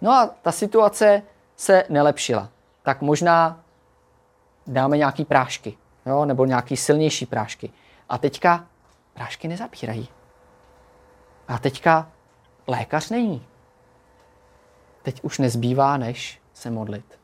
No 0.00 0.12
a 0.12 0.30
ta 0.42 0.52
situace 0.52 1.22
se 1.56 1.84
nelepšila. 1.88 2.48
Tak 2.82 3.00
možná 3.00 3.60
dáme 4.66 4.96
nějaký 4.96 5.24
prášky 5.24 5.78
jo, 6.06 6.24
nebo 6.24 6.44
nějaký 6.44 6.76
silnější 6.76 7.26
prášky. 7.26 7.72
A 8.08 8.18
teďka 8.18 8.66
prášky 9.14 9.48
nezabírají. 9.48 10.08
A 11.48 11.58
teďka 11.58 12.08
lékař 12.66 13.10
není. 13.10 13.46
Teď 15.02 15.20
už 15.22 15.38
nezbývá, 15.38 15.96
než 15.96 16.40
se 16.52 16.70
modlit. 16.70 17.18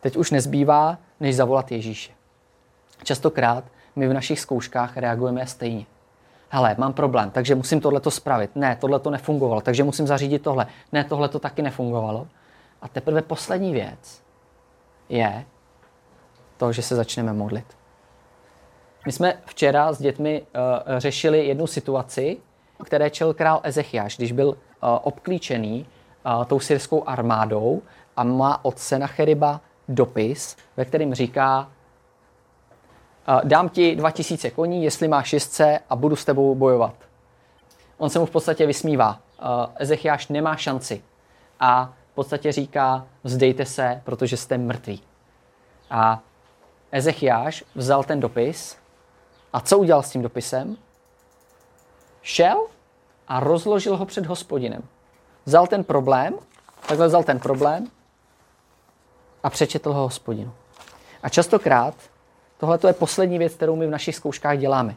Teď 0.00 0.16
už 0.16 0.30
nezbývá, 0.30 0.98
než 1.20 1.36
zavolat 1.36 1.72
Ježíše. 1.72 2.12
Častokrát 3.02 3.64
my 3.96 4.08
v 4.08 4.12
našich 4.12 4.40
zkouškách 4.40 4.96
reagujeme 4.96 5.46
stejně. 5.46 5.86
Hele, 6.48 6.74
mám 6.78 6.92
problém, 6.92 7.30
takže 7.30 7.54
musím 7.54 7.80
tohleto 7.80 8.10
spravit. 8.10 8.56
Ne, 8.56 8.76
tohle 8.80 9.00
to 9.00 9.10
nefungovalo, 9.10 9.60
takže 9.60 9.84
musím 9.84 10.06
zařídit 10.06 10.42
tohle. 10.42 10.66
Ne, 10.92 11.04
tohle 11.04 11.28
to 11.28 11.38
taky 11.38 11.62
nefungovalo. 11.62 12.26
A 12.82 12.88
teprve 12.88 13.22
poslední 13.22 13.72
věc 13.72 14.22
je 15.08 15.44
to, 16.56 16.72
že 16.72 16.82
se 16.82 16.96
začneme 16.96 17.32
modlit. 17.32 17.66
My 19.06 19.12
jsme 19.12 19.34
včera 19.44 19.92
s 19.92 19.98
dětmi 19.98 20.42
uh, 20.42 20.98
řešili 20.98 21.46
jednu 21.46 21.66
situaci, 21.66 22.36
které 22.84 23.10
čel 23.10 23.34
král 23.34 23.60
Ezechiáš, 23.62 24.16
když 24.16 24.32
byl 24.32 24.48
uh, 24.48 24.54
obklíčený 24.80 25.86
uh, 26.26 26.44
tou 26.44 26.60
syrskou 26.60 27.08
armádou 27.08 27.82
a 28.16 28.24
má 28.24 28.64
od 28.64 28.78
Senacheriba 28.78 29.60
dopis, 29.88 30.56
ve 30.76 30.84
kterém 30.84 31.14
říká, 31.14 31.70
dám 33.44 33.68
ti 33.68 33.96
2000 33.96 34.50
koní, 34.50 34.84
jestli 34.84 35.08
máš 35.08 35.28
šestce 35.28 35.80
a 35.90 35.96
budu 35.96 36.16
s 36.16 36.24
tebou 36.24 36.54
bojovat. 36.54 36.94
On 37.98 38.10
se 38.10 38.18
mu 38.18 38.26
v 38.26 38.30
podstatě 38.30 38.66
vysmívá. 38.66 39.20
Ezechiáš 39.76 40.28
nemá 40.28 40.56
šanci. 40.56 41.02
A 41.60 41.92
v 42.12 42.14
podstatě 42.14 42.52
říká, 42.52 43.06
vzdejte 43.24 43.64
se, 43.64 44.02
protože 44.04 44.36
jste 44.36 44.58
mrtví. 44.58 45.02
A 45.90 46.20
Ezechiáš 46.92 47.64
vzal 47.74 48.04
ten 48.04 48.20
dopis 48.20 48.76
a 49.52 49.60
co 49.60 49.78
udělal 49.78 50.02
s 50.02 50.10
tím 50.10 50.22
dopisem? 50.22 50.76
Šel 52.22 52.66
a 53.28 53.40
rozložil 53.40 53.96
ho 53.96 54.06
před 54.06 54.26
hospodinem. 54.26 54.82
Vzal 55.46 55.66
ten 55.66 55.84
problém, 55.84 56.34
takhle 56.88 57.06
vzal 57.06 57.24
ten 57.24 57.38
problém 57.38 57.90
a 59.42 59.50
přečetl 59.50 59.92
ho 59.92 60.02
hospodinu. 60.02 60.52
A 61.22 61.28
častokrát 61.28 61.94
tohle 62.58 62.78
je 62.86 62.92
poslední 62.92 63.38
věc, 63.38 63.54
kterou 63.54 63.76
my 63.76 63.86
v 63.86 63.90
našich 63.90 64.16
zkouškách 64.16 64.58
děláme. 64.58 64.94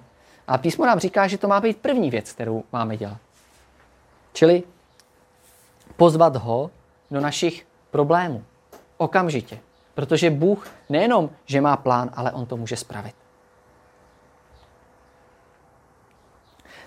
A 0.48 0.58
písmo 0.58 0.86
nám 0.86 1.00
říká, 1.00 1.28
že 1.28 1.38
to 1.38 1.48
má 1.48 1.60
být 1.60 1.78
první 1.78 2.10
věc, 2.10 2.32
kterou 2.32 2.64
máme 2.72 2.98
dělat. 2.98 3.18
Čili 4.34 4.64
pozvat 5.98 6.36
ho 6.36 6.72
do 7.12 7.22
našich 7.22 7.68
problémů. 7.92 8.44
Okamžitě. 8.98 9.60
Protože 9.94 10.30
Bůh 10.30 10.68
nejenom, 10.90 11.30
že 11.46 11.62
má 11.62 11.78
plán, 11.78 12.10
ale 12.14 12.32
on 12.32 12.46
to 12.46 12.58
může 12.58 12.78
spravit. 12.78 13.16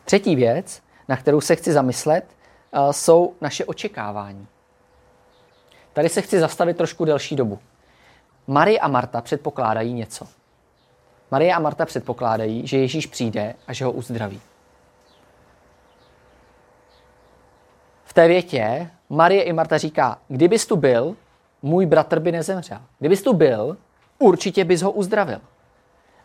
Třetí 0.05 0.37
věc, 0.37 0.83
na 1.09 1.17
kterou 1.17 1.41
se 1.41 1.57
chci 1.57 1.73
zamyslet, 1.73 2.25
eh, 2.73 2.93
jsou 2.93 3.35
naše 3.41 3.65
očekávání. 3.65 4.47
Tady 5.95 6.09
se 6.09 6.23
chci 6.23 6.41
zastavit 6.41 6.77
trošku 6.77 7.05
delší 7.05 7.37
dobu. 7.37 7.59
Marie 8.47 8.79
a 8.81 8.89
Marta 8.89 9.21
předpokládají 9.21 9.93
něco. 9.93 10.27
Marie 11.31 11.55
a 11.55 11.59
Marta 11.59 11.87
předpokládají, 11.87 12.67
že 12.67 12.79
Ježíš 12.79 13.07
přijde 13.07 13.55
a 13.67 13.73
že 13.73 13.85
ho 13.85 13.93
uzdraví. 13.93 14.41
V 18.05 18.13
té 18.13 18.29
větě 18.29 18.91
Marie 19.09 19.43
i 19.43 19.53
Marta 19.53 19.79
říká, 19.79 20.19
kdybys 20.29 20.67
tu 20.67 20.77
byl, 20.77 21.17
můj 21.63 21.87
bratr 21.87 22.21
by 22.21 22.33
nezemřel. 22.33 22.79
Kdybys 22.99 23.23
tu 23.23 23.33
byl, 23.33 23.77
určitě 24.19 24.65
bys 24.65 24.83
ho 24.83 24.93
uzdravil. 24.93 25.41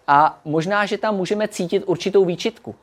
A 0.07 0.39
možná, 0.45 0.85
že 0.85 0.97
tam 0.97 1.15
můžeme 1.15 1.47
cítit 1.47 1.83
určitou 1.85 2.25
výčitku. 2.25 2.75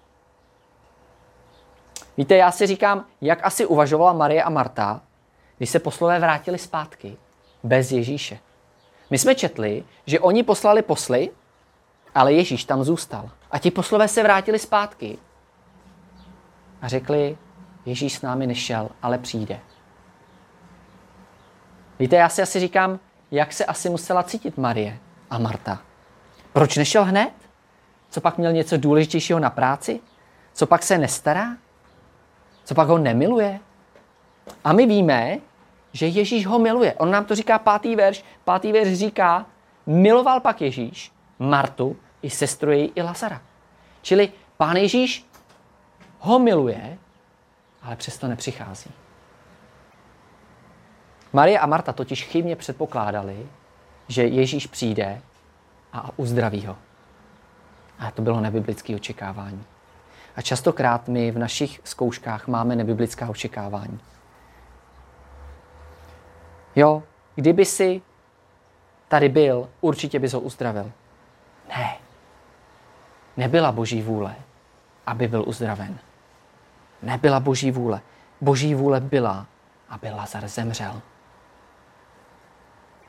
Víte, 2.17 2.37
já 2.37 2.53
si 2.53 2.67
říkám, 2.67 3.05
jak 3.21 3.45
asi 3.47 3.67
uvažovala 3.67 4.13
Marie 4.13 4.43
a 4.43 4.51
Marta, 4.51 5.01
když 5.57 5.71
se 5.71 5.79
poslové 5.79 6.19
vrátili 6.19 6.59
zpátky 6.59 7.17
bez 7.63 7.93
Ježíše. 7.93 8.39
My 9.11 9.19
jsme 9.19 9.35
četli, 9.35 9.85
že 10.07 10.21
oni 10.21 10.43
poslali 10.43 10.83
posly, 10.83 11.31
ale 12.15 12.33
Ježíš 12.33 12.65
tam 12.65 12.85
zůstal. 12.85 13.31
A 13.51 13.59
ti 13.59 13.71
poslové 13.71 14.09
se 14.09 14.23
vrátili 14.23 14.59
zpátky 14.59 15.19
a 16.83 16.89
řekli, 16.89 17.39
Ježíš 17.87 18.15
s 18.15 18.23
námi 18.23 18.47
nešel, 18.47 18.89
ale 19.03 19.19
přijde. 19.19 19.61
Víte, 21.99 22.17
já 22.17 22.29
si 22.29 22.43
asi 22.43 22.61
říkám, 22.61 23.01
jak 23.31 23.53
se 23.53 23.65
asi 23.65 23.91
musela 23.91 24.23
cítit 24.23 24.59
Marie 24.59 24.99
a 25.31 25.39
Marta. 25.39 25.83
Proč 26.53 26.77
nešel 26.77 27.05
hned? 27.05 27.33
Co 28.11 28.21
pak 28.21 28.39
měl 28.39 28.53
něco 28.53 28.77
důležitějšího 28.77 29.39
na 29.39 29.51
práci? 29.51 30.01
Co 30.53 30.67
pak 30.67 30.83
se 30.83 30.99
nestará? 30.99 31.57
Co 32.65 32.75
pak 32.75 32.89
ho 32.89 32.99
nemiluje? 32.99 33.61
A 34.65 34.73
my 34.73 34.87
víme, 34.87 35.39
že 35.93 36.07
Ježíš 36.07 36.47
ho 36.47 36.59
miluje. 36.59 36.95
On 36.95 37.11
nám 37.11 37.25
to 37.25 37.35
říká 37.35 37.59
pátý 37.59 37.97
verš. 37.97 38.25
Pátý 38.45 38.73
verš 38.73 38.99
říká, 38.99 39.47
miloval 39.87 40.41
pak 40.41 40.61
Ježíš 40.61 41.13
Martu 41.39 41.97
i 42.23 42.31
sestru 42.31 42.71
její 42.71 42.93
i 42.95 43.03
Lazara. 43.03 43.43
Čili 44.03 44.33
pán 44.57 44.77
Ježíš 44.77 45.27
ho 46.19 46.39
miluje, 46.39 46.99
ale 47.83 47.97
přesto 47.97 48.29
nepřichází. 48.29 48.91
Marie 51.33 51.59
a 51.59 51.67
Marta 51.67 51.93
totiž 51.93 52.25
chybně 52.25 52.57
předpokládali, 52.57 53.47
že 54.09 54.23
Ježíš 54.23 54.67
přijde 54.67 55.21
a 55.93 56.11
uzdraví 56.17 56.67
ho. 56.67 56.77
A 57.99 58.11
to 58.11 58.23
bylo 58.23 58.41
nebiblické 58.41 58.95
očekávání. 58.95 59.65
A 60.37 60.43
častokrát 60.43 61.09
my 61.09 61.31
v 61.31 61.39
našich 61.39 61.81
zkouškách 61.85 62.47
máme 62.47 62.77
nebiblická 62.77 63.29
očekávání. 63.29 64.01
Jo, 66.77 67.03
kdyby 67.35 67.65
si 67.65 68.03
tady 69.09 69.29
byl, 69.29 69.69
určitě 69.81 70.19
bys 70.19 70.33
ho 70.33 70.41
uzdravil. 70.41 70.93
Ne. 71.69 71.97
Nebyla 73.37 73.73
boží 73.73 74.03
vůle, 74.03 74.37
aby 75.07 75.29
byl 75.29 75.45
uzdraven. 75.47 75.99
Nebyla 77.03 77.41
boží 77.41 77.71
vůle. 77.71 78.01
Boží 78.41 78.75
vůle 78.75 79.01
byla, 79.01 79.47
aby 79.89 80.11
Lazar 80.11 80.49
zemřel. 80.49 81.03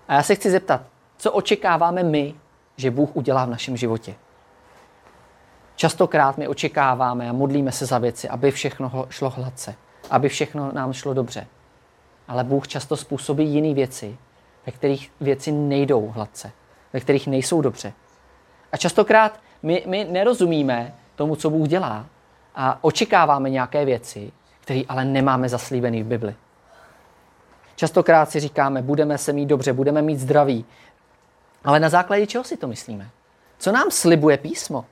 A 0.08 0.14
já 0.14 0.24
se 0.24 0.36
chci 0.36 0.52
zeptat, 0.52 0.82
co 1.18 1.32
očekáváme 1.32 2.04
my, 2.04 2.36
že 2.76 2.92
Bůh 2.92 3.16
udělá 3.16 3.46
v 3.46 3.50
našem 3.50 3.78
životě? 3.78 4.16
Častokrát 5.76 6.38
my 6.38 6.48
očekáváme 6.48 7.30
a 7.30 7.34
modlíme 7.34 7.72
se 7.72 7.86
za 7.86 7.98
věci, 7.98 8.30
aby 8.30 8.52
všechno 8.52 9.06
šlo 9.10 9.30
hladce, 9.30 9.76
aby 10.10 10.30
všechno 10.30 10.72
nám 10.72 10.94
šlo 10.94 11.14
dobře. 11.14 11.48
Ale 12.28 12.44
Bůh 12.44 12.68
často 12.68 12.98
způsobí 12.98 13.48
jiné 13.48 13.74
věci, 13.74 14.18
ve 14.66 14.72
kterých 14.72 15.12
věci 15.22 15.52
nejdou 15.52 16.08
hladce, 16.08 16.52
ve 16.94 17.00
kterých 17.00 17.28
nejsou 17.28 17.62
dobře. 17.62 17.94
A 18.72 18.78
častokrát 18.78 19.40
my, 19.64 19.84
my 19.88 20.08
nerozumíme 20.10 20.96
tomu, 21.16 21.36
co 21.36 21.50
Bůh 21.50 21.68
dělá 21.68 22.06
a 22.56 22.84
očekáváme 22.84 23.50
nějaké 23.50 23.86
věci, 23.86 24.32
které 24.62 24.82
ale 24.90 25.06
nemáme 25.06 25.50
zaslíbený 25.50 26.04
v 26.04 26.08
Bibli. 26.08 26.36
Častokrát 27.76 28.30
si 28.30 28.40
říkáme, 28.40 28.82
budeme 28.82 29.18
se 29.18 29.34
mít 29.34 29.46
dobře, 29.46 29.74
budeme 29.74 30.02
mít 30.02 30.20
zdraví, 30.20 30.66
Ale 31.64 31.80
na 31.80 31.90
základě 31.90 32.28
čeho 32.28 32.44
si 32.44 32.58
to 32.58 32.68
myslíme? 32.68 33.10
Co 33.58 33.72
nám 33.72 33.92
slibuje 33.92 34.38
písmo? 34.38 34.86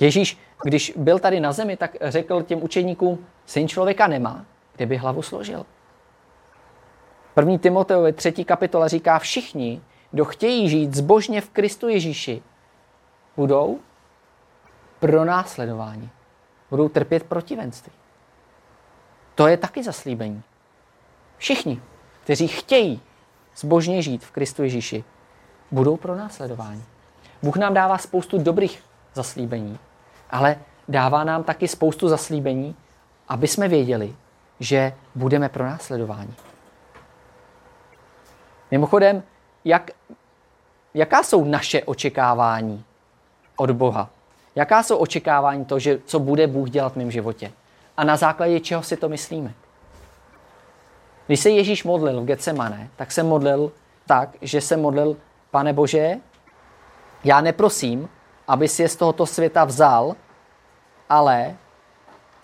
Ježíš, 0.00 0.38
když 0.64 0.92
byl 0.96 1.18
tady 1.18 1.40
na 1.40 1.52
zemi, 1.52 1.76
tak 1.76 1.96
řekl 2.00 2.42
těm 2.42 2.62
učeníkům, 2.62 3.26
syn 3.46 3.68
člověka 3.68 4.06
nemá, 4.06 4.44
kde 4.78 4.86
by 4.86 4.96
hlavu 4.96 5.22
složil. 5.22 5.66
První 7.34 7.58
Timoteovi 7.58 8.12
třetí 8.12 8.44
kapitola 8.44 8.88
říká, 8.88 9.18
všichni, 9.18 9.82
kdo 10.10 10.24
chtějí 10.24 10.68
žít 10.68 10.94
zbožně 10.94 11.40
v 11.40 11.50
Kristu 11.50 11.88
Ježíši, 11.88 12.42
budou 13.36 13.78
pro 14.98 15.24
následování. 15.24 16.10
Budou 16.70 16.88
trpět 16.88 17.22
protivenství. 17.22 17.92
To 19.34 19.46
je 19.46 19.56
taky 19.56 19.84
zaslíbení. 19.84 20.42
Všichni, 21.36 21.82
kteří 22.24 22.48
chtějí 22.48 23.00
zbožně 23.56 24.02
žít 24.02 24.24
v 24.24 24.30
Kristu 24.30 24.62
Ježíši, 24.62 25.04
budou 25.70 25.96
pro 25.96 26.16
následování. 26.16 26.84
Bůh 27.42 27.56
nám 27.56 27.74
dává 27.74 27.98
spoustu 27.98 28.38
dobrých 28.38 28.82
zaslíbení, 29.14 29.78
ale 30.30 30.56
dává 30.88 31.24
nám 31.24 31.44
taky 31.44 31.68
spoustu 31.68 32.08
zaslíbení, 32.08 32.76
aby 33.28 33.48
jsme 33.48 33.68
věděli, 33.68 34.14
že 34.60 34.92
budeme 35.14 35.48
pro 35.48 35.64
následování. 35.64 36.34
Mimochodem, 38.70 39.22
jak, 39.64 39.90
jaká 40.94 41.22
jsou 41.22 41.44
naše 41.44 41.84
očekávání 41.84 42.84
od 43.56 43.70
Boha? 43.70 44.10
Jaká 44.54 44.82
jsou 44.82 44.96
očekávání 44.96 45.64
to, 45.64 45.78
že, 45.78 45.98
co 46.04 46.18
bude 46.18 46.46
Bůh 46.46 46.70
dělat 46.70 46.92
v 46.92 46.96
mém 46.96 47.10
životě? 47.10 47.52
A 47.96 48.04
na 48.04 48.16
základě 48.16 48.60
čeho 48.60 48.82
si 48.82 48.96
to 48.96 49.08
myslíme? 49.08 49.54
Když 51.26 51.40
se 51.40 51.50
Ježíš 51.50 51.84
modlil 51.84 52.20
v 52.20 52.24
Getsemane, 52.24 52.90
tak 52.96 53.12
se 53.12 53.22
modlil 53.22 53.72
tak, 54.06 54.30
že 54.42 54.60
se 54.60 54.76
modlil, 54.76 55.16
pane 55.50 55.72
Bože, 55.72 56.16
já 57.24 57.40
neprosím, 57.40 58.08
abys 58.48 58.80
je 58.80 58.88
z 58.88 58.96
tohoto 58.96 59.26
světa 59.26 59.64
vzal, 59.64 60.16
ale 61.08 61.56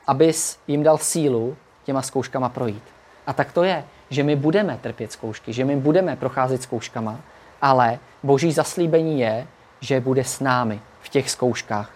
abys 0.07 0.59
jim 0.67 0.83
dal 0.83 0.99
sílu 0.99 1.57
těma 1.85 2.03
zkouškama 2.03 2.49
projít. 2.49 2.83
A 3.27 3.33
tak 3.33 3.53
to 3.53 3.63
je, 3.63 3.85
že 4.11 4.23
my 4.23 4.37
budeme 4.37 4.79
trpět 4.83 5.13
zkoušky, 5.13 5.53
že 5.53 5.65
my 5.65 5.77
budeme 5.77 6.17
procházet 6.17 6.63
zkouškama, 6.63 7.21
ale 7.63 7.99
boží 8.23 8.53
zaslíbení 8.53 9.21
je, 9.21 9.47
že 9.81 10.01
bude 10.01 10.25
s 10.25 10.41
námi 10.41 10.81
v 11.03 11.09
těch 11.09 11.31
zkouškách. 11.31 11.91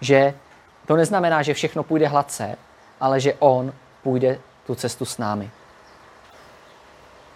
Že 0.00 0.34
to 0.86 0.96
neznamená, 0.96 1.42
že 1.42 1.54
všechno 1.54 1.82
půjde 1.82 2.08
hladce, 2.08 2.56
ale 3.00 3.20
že 3.20 3.34
on 3.38 3.72
půjde 4.02 4.38
tu 4.66 4.74
cestu 4.74 5.04
s 5.04 5.18
námi. 5.18 5.50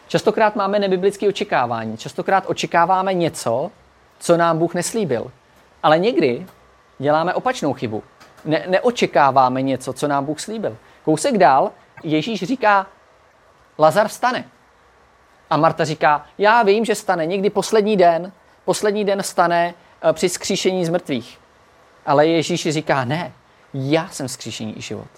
Častokrát 0.09 0.57
máme 0.57 0.79
nebiblické 0.79 1.29
očekávání. 1.29 1.97
Častokrát 1.97 2.45
očekáváme 2.47 3.15
něco, 3.15 3.71
co 4.19 4.37
nám 4.37 4.59
Bůh 4.59 4.75
neslíbil. 4.75 5.33
Ale 5.83 5.99
někdy 5.99 6.47
děláme 6.99 7.35
opačnou 7.35 7.73
chybu. 7.73 8.03
Ne, 8.45 8.65
neočekáváme 8.67 9.63
něco, 9.63 9.93
co 9.93 10.09
nám 10.09 10.25
Bůh 10.25 10.41
slíbil. 10.41 10.77
Kousek 11.11 11.38
dál 11.38 11.71
Ježíš 12.02 12.43
říká, 12.43 12.87
Lazar 13.79 14.09
vstane. 14.09 14.45
A 15.50 15.57
Marta 15.57 15.85
říká, 15.85 16.26
já 16.38 16.62
vím, 16.62 16.85
že 16.85 16.95
stane 16.95 17.26
někdy 17.26 17.50
poslední 17.50 17.97
den, 17.97 18.33
poslední 18.64 19.05
den 19.05 19.23
stane 19.23 19.75
eh, 20.02 20.12
při 20.12 20.29
skříšení 20.29 20.85
z 20.85 20.88
mrtvých. 20.88 21.38
Ale 22.07 22.26
Ježíš 22.26 22.69
říká, 22.69 23.05
ne, 23.05 23.33
já 23.75 24.09
jsem 24.09 24.29
skříšení 24.29 24.79
i 24.79 24.83
život. 24.83 25.09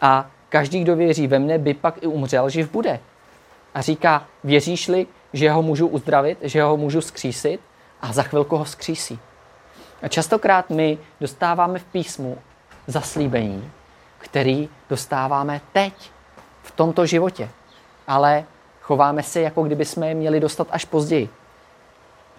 A 0.00 0.30
každý, 0.48 0.80
kdo 0.80 0.96
věří 0.96 1.26
ve 1.26 1.38
mne, 1.38 1.58
by 1.58 1.74
pak 1.74 2.02
i 2.02 2.06
umřel, 2.06 2.50
živ 2.50 2.70
bude. 2.72 3.00
A 3.74 3.80
říká, 3.80 4.26
věříš-li, 4.44 5.06
že 5.32 5.50
ho 5.50 5.62
můžu 5.62 5.86
uzdravit, 5.86 6.38
že 6.42 6.62
ho 6.62 6.76
můžu 6.76 7.00
skřísit 7.00 7.60
a 8.02 8.12
za 8.12 8.22
chvilku 8.22 8.56
ho 8.56 8.64
skřísí. 8.64 9.18
A 10.02 10.08
častokrát 10.08 10.70
my 10.70 10.98
dostáváme 11.20 11.78
v 11.78 11.84
písmu 11.84 12.38
zaslíbení, 12.86 13.70
který 14.18 14.68
dostáváme 14.90 15.60
teď, 15.72 16.10
v 16.62 16.70
tomto 16.70 17.06
životě. 17.06 17.48
Ale 18.06 18.44
chováme 18.80 19.22
se, 19.22 19.40
jako 19.40 19.62
kdyby 19.62 19.84
jsme 19.84 20.08
je 20.08 20.14
měli 20.14 20.40
dostat 20.40 20.68
až 20.70 20.84
později. 20.84 21.28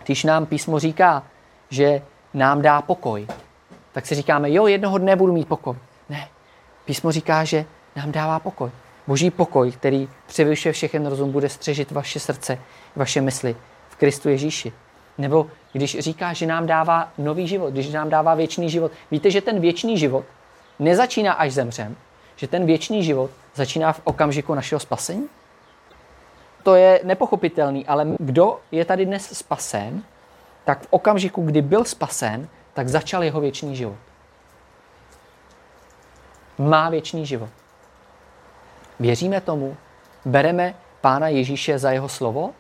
Když 0.06 0.24
nám 0.24 0.46
písmo 0.46 0.80
říká, 0.80 1.24
že 1.70 2.02
nám 2.34 2.62
dá 2.62 2.82
pokoj, 2.82 3.28
tak 3.92 4.06
si 4.06 4.16
říkáme, 4.16 4.52
jo, 4.52 4.68
jednoho 4.68 4.98
dne 4.98 5.16
budu 5.16 5.34
mít 5.34 5.48
pokoj. 5.48 5.76
Ne, 6.10 6.28
písmo 6.86 7.12
říká, 7.12 7.44
že 7.44 7.66
nám 7.96 8.12
dává 8.12 8.40
pokoj. 8.40 8.72
Boží 9.08 9.32
pokoj, 9.32 9.72
který 9.72 10.10
převyšuje 10.28 10.74
všechen 10.74 11.06
rozum, 11.06 11.32
bude 11.32 11.50
střežit 11.50 11.92
vaše 11.92 12.20
srdce, 12.20 12.60
vaše 12.96 13.22
mysli 13.22 13.56
v 13.90 13.96
Kristu 13.96 14.30
Ježíši. 14.30 14.74
Nebo 15.18 15.48
když 15.74 16.00
říká, 16.00 16.34
že 16.34 16.46
nám 16.46 16.68
dává 16.68 17.12
nový 17.18 17.48
život, 17.48 17.74
když 17.74 17.90
nám 17.90 18.10
dává 18.10 18.36
věčný 18.36 18.70
život. 18.70 18.92
Víte, 19.12 19.32
že 19.32 19.42
ten 19.42 19.60
věčný 19.60 19.98
život 19.98 20.26
nezačíná 20.80 21.34
až 21.34 21.54
zemřem, 21.54 21.96
že 22.36 22.48
ten 22.48 22.66
věčný 22.66 23.04
život 23.04 23.32
začíná 23.56 23.94
v 23.94 24.02
okamžiku 24.04 24.56
našeho 24.56 24.80
spasení? 24.80 25.30
To 26.64 26.76
je 26.76 27.02
nepochopitelný, 27.04 27.86
ale 27.86 28.08
kdo 28.20 28.60
je 28.72 28.86
tady 28.86 29.06
dnes 29.06 29.38
spasen, 29.38 30.04
tak 30.66 30.82
v 30.82 30.88
okamžiku, 30.90 31.42
kdy 31.42 31.62
byl 31.62 31.86
spasen, 31.86 32.48
tak 32.74 32.90
začal 32.90 33.24
jeho 33.24 33.42
věčný 33.42 33.76
život. 33.76 33.98
Má 36.58 36.90
věčný 36.90 37.26
život. 37.26 37.50
Věříme 39.00 39.42
tomu? 39.42 39.78
Bereme 40.26 40.76
Pána 41.02 41.28
Ježíše 41.28 41.80
za 41.80 41.92
jeho 41.92 42.10
slovo? 42.10 42.52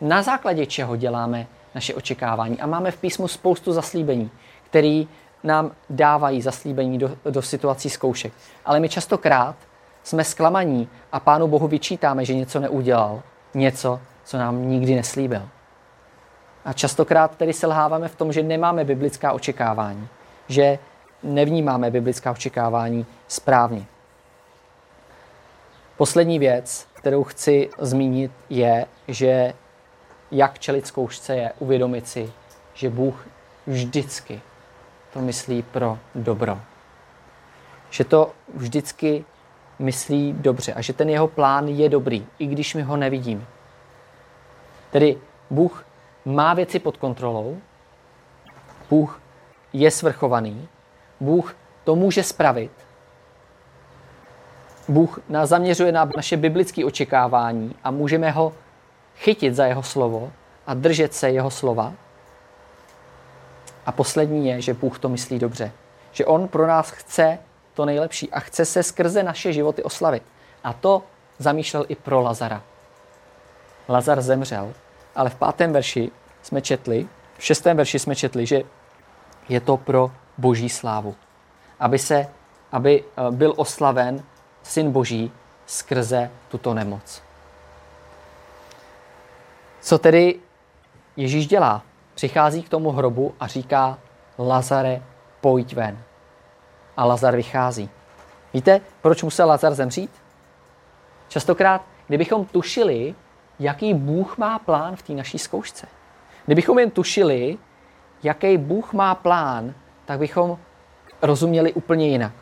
Na 0.00 0.22
základě 0.22 0.66
čeho 0.66 0.96
děláme 0.96 1.46
naše 1.74 1.94
očekávání? 1.94 2.60
A 2.60 2.66
máme 2.66 2.90
v 2.90 2.96
písmu 2.96 3.28
spoustu 3.28 3.72
zaslíbení, 3.72 4.30
který 4.66 5.08
nám 5.44 5.70
dávají 5.90 6.42
zaslíbení 6.42 6.98
do, 6.98 7.16
do 7.30 7.42
situací 7.42 7.90
zkoušek. 7.90 8.32
Ale 8.64 8.80
my 8.80 8.88
častokrát 8.88 9.56
jsme 10.02 10.24
zklamaní 10.24 10.88
a 11.12 11.20
Pánu 11.20 11.48
Bohu 11.48 11.68
vyčítáme, 11.68 12.24
že 12.24 12.34
něco 12.34 12.60
neudělal, 12.60 13.22
něco, 13.54 14.00
co 14.24 14.38
nám 14.38 14.68
nikdy 14.68 14.94
neslíbil. 14.94 15.48
A 16.64 16.72
častokrát 16.72 17.36
tedy 17.36 17.52
selháváme 17.52 18.08
v 18.08 18.16
tom, 18.16 18.32
že 18.32 18.42
nemáme 18.42 18.84
biblická 18.84 19.32
očekávání, 19.32 20.08
že 20.48 20.78
nevnímáme 21.22 21.90
biblická 21.90 22.32
očekávání 22.32 23.06
správně. 23.28 23.86
Poslední 25.96 26.38
věc, 26.38 26.86
kterou 26.94 27.24
chci 27.24 27.70
zmínit, 27.78 28.32
je, 28.50 28.86
že 29.08 29.54
jak 30.30 30.58
čelit 30.58 30.86
zkoušce 30.86 31.36
je 31.36 31.52
uvědomit 31.58 32.08
si, 32.08 32.32
že 32.74 32.90
Bůh 32.90 33.26
vždycky 33.66 34.40
to 35.14 35.20
myslí 35.20 35.62
pro 35.62 35.98
dobro. 36.14 36.60
Že 37.90 38.04
to 38.04 38.32
vždycky 38.54 39.24
myslí 39.78 40.32
dobře 40.32 40.72
a 40.72 40.80
že 40.80 40.92
ten 40.92 41.10
jeho 41.10 41.28
plán 41.28 41.68
je 41.68 41.88
dobrý, 41.88 42.26
i 42.38 42.46
když 42.46 42.74
my 42.74 42.82
ho 42.82 42.96
nevidíme. 42.96 43.44
Tedy 44.90 45.18
Bůh 45.50 45.84
má 46.24 46.54
věci 46.54 46.78
pod 46.78 46.96
kontrolou, 46.96 47.58
Bůh 48.90 49.20
je 49.72 49.90
svrchovaný, 49.90 50.68
Bůh 51.20 51.56
to 51.84 51.96
může 51.96 52.22
spravit, 52.22 52.70
Bůh 54.88 55.20
nás 55.28 55.48
zaměřuje 55.48 55.92
na 55.92 56.10
naše 56.16 56.36
biblické 56.36 56.84
očekávání 56.84 57.74
a 57.84 57.90
můžeme 57.90 58.30
ho 58.30 58.52
chytit 59.16 59.54
za 59.54 59.66
jeho 59.66 59.82
slovo 59.82 60.32
a 60.66 60.74
držet 60.74 61.14
se 61.14 61.30
jeho 61.30 61.50
slova. 61.50 61.94
A 63.86 63.92
poslední 63.92 64.48
je, 64.48 64.60
že 64.60 64.74
Bůh 64.74 64.98
to 64.98 65.08
myslí 65.08 65.38
dobře. 65.38 65.72
Že 66.12 66.26
On 66.26 66.48
pro 66.48 66.66
nás 66.66 66.90
chce 66.90 67.38
to 67.74 67.84
nejlepší 67.84 68.30
a 68.30 68.40
chce 68.40 68.64
se 68.64 68.82
skrze 68.82 69.22
naše 69.22 69.52
životy 69.52 69.82
oslavit. 69.82 70.22
A 70.64 70.72
to 70.72 71.02
zamýšlel 71.38 71.84
i 71.88 71.94
pro 71.94 72.20
Lazara. 72.20 72.62
Lazar 73.88 74.22
zemřel, 74.22 74.72
ale 75.14 75.30
v 75.30 75.34
pátém 75.34 75.72
verši 75.72 76.10
jsme 76.42 76.60
četli, 76.60 77.08
v 77.38 77.44
šestém 77.44 77.76
verši 77.76 77.98
jsme 77.98 78.16
četli, 78.16 78.46
že 78.46 78.62
je 79.48 79.60
to 79.60 79.76
pro 79.76 80.10
boží 80.38 80.68
slávu. 80.68 81.14
Aby, 81.80 81.98
se, 81.98 82.26
aby 82.72 83.04
eh, 83.04 83.30
byl 83.30 83.52
oslaven 83.56 84.22
syn 84.62 84.92
boží 84.92 85.32
skrze 85.66 86.30
tuto 86.48 86.74
nemoc. 86.74 87.22
Co 89.80 89.98
tedy 89.98 90.40
Ježíš 91.16 91.46
dělá? 91.46 91.82
Přichází 92.14 92.62
k 92.62 92.68
tomu 92.68 92.90
hrobu 92.90 93.34
a 93.40 93.46
říká, 93.46 93.98
Lazare, 94.38 95.02
pojď 95.40 95.74
ven. 95.74 96.02
A 96.96 97.04
Lazar 97.04 97.36
vychází. 97.36 97.90
Víte, 98.54 98.80
proč 99.02 99.22
musel 99.22 99.48
Lazar 99.48 99.74
zemřít? 99.74 100.10
Častokrát, 101.28 101.82
kdybychom 102.06 102.44
tušili, 102.44 103.14
jaký 103.58 103.94
Bůh 103.94 104.38
má 104.38 104.58
plán 104.58 104.96
v 104.96 105.02
té 105.02 105.12
naší 105.12 105.38
zkoušce. 105.38 105.86
Kdybychom 106.46 106.78
jen 106.78 106.90
tušili, 106.90 107.58
jaký 108.22 108.56
Bůh 108.56 108.92
má 108.92 109.14
plán, 109.14 109.74
tak 110.04 110.18
bychom 110.18 110.58
rozuměli 111.22 111.72
úplně 111.72 112.08
jinak. 112.08 112.32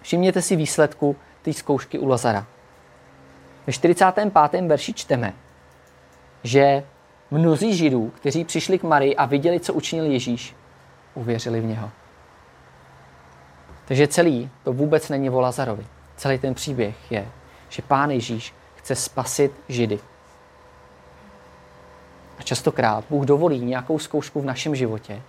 Všimněte 0.00 0.42
si 0.42 0.56
výsledku 0.56 1.16
té 1.42 1.52
zkoušky 1.52 1.98
u 1.98 2.06
Lazara. 2.06 2.46
Ve 3.66 3.72
45. 3.72 4.66
verši 4.66 4.92
čteme. 4.92 5.34
že 6.42 6.84
mnozí 7.30 7.76
židů, 7.76 8.12
kteří 8.16 8.44
přišli 8.44 8.78
k 8.78 8.82
Marii 8.82 9.16
a 9.16 9.26
viděli, 9.26 9.60
co 9.60 9.74
učinil 9.74 10.04
Ježíš, 10.04 10.56
uvěřili 11.14 11.60
v 11.60 11.64
něho. 11.64 11.90
Takže 13.84 14.08
celý 14.08 14.50
to 14.64 14.72
vůbec 14.72 15.08
není 15.08 15.30
o 15.30 15.40
Lazarovi. 15.40 15.86
Celý 16.16 16.38
ten 16.38 16.54
příběh 16.54 17.12
je, 17.12 17.28
že 17.68 17.82
Pán 17.82 18.10
Ježíš 18.10 18.54
chce 18.76 18.94
spasit 18.94 19.52
Židy. 19.68 19.98
A 22.38 22.42
častokrát 22.42 23.04
Bůh 23.10 23.24
dovolí 23.24 23.64
nějakou 23.64 23.98
zkoušku 23.98 24.40
v 24.40 24.44
našem 24.44 24.74
životě, 24.74 25.22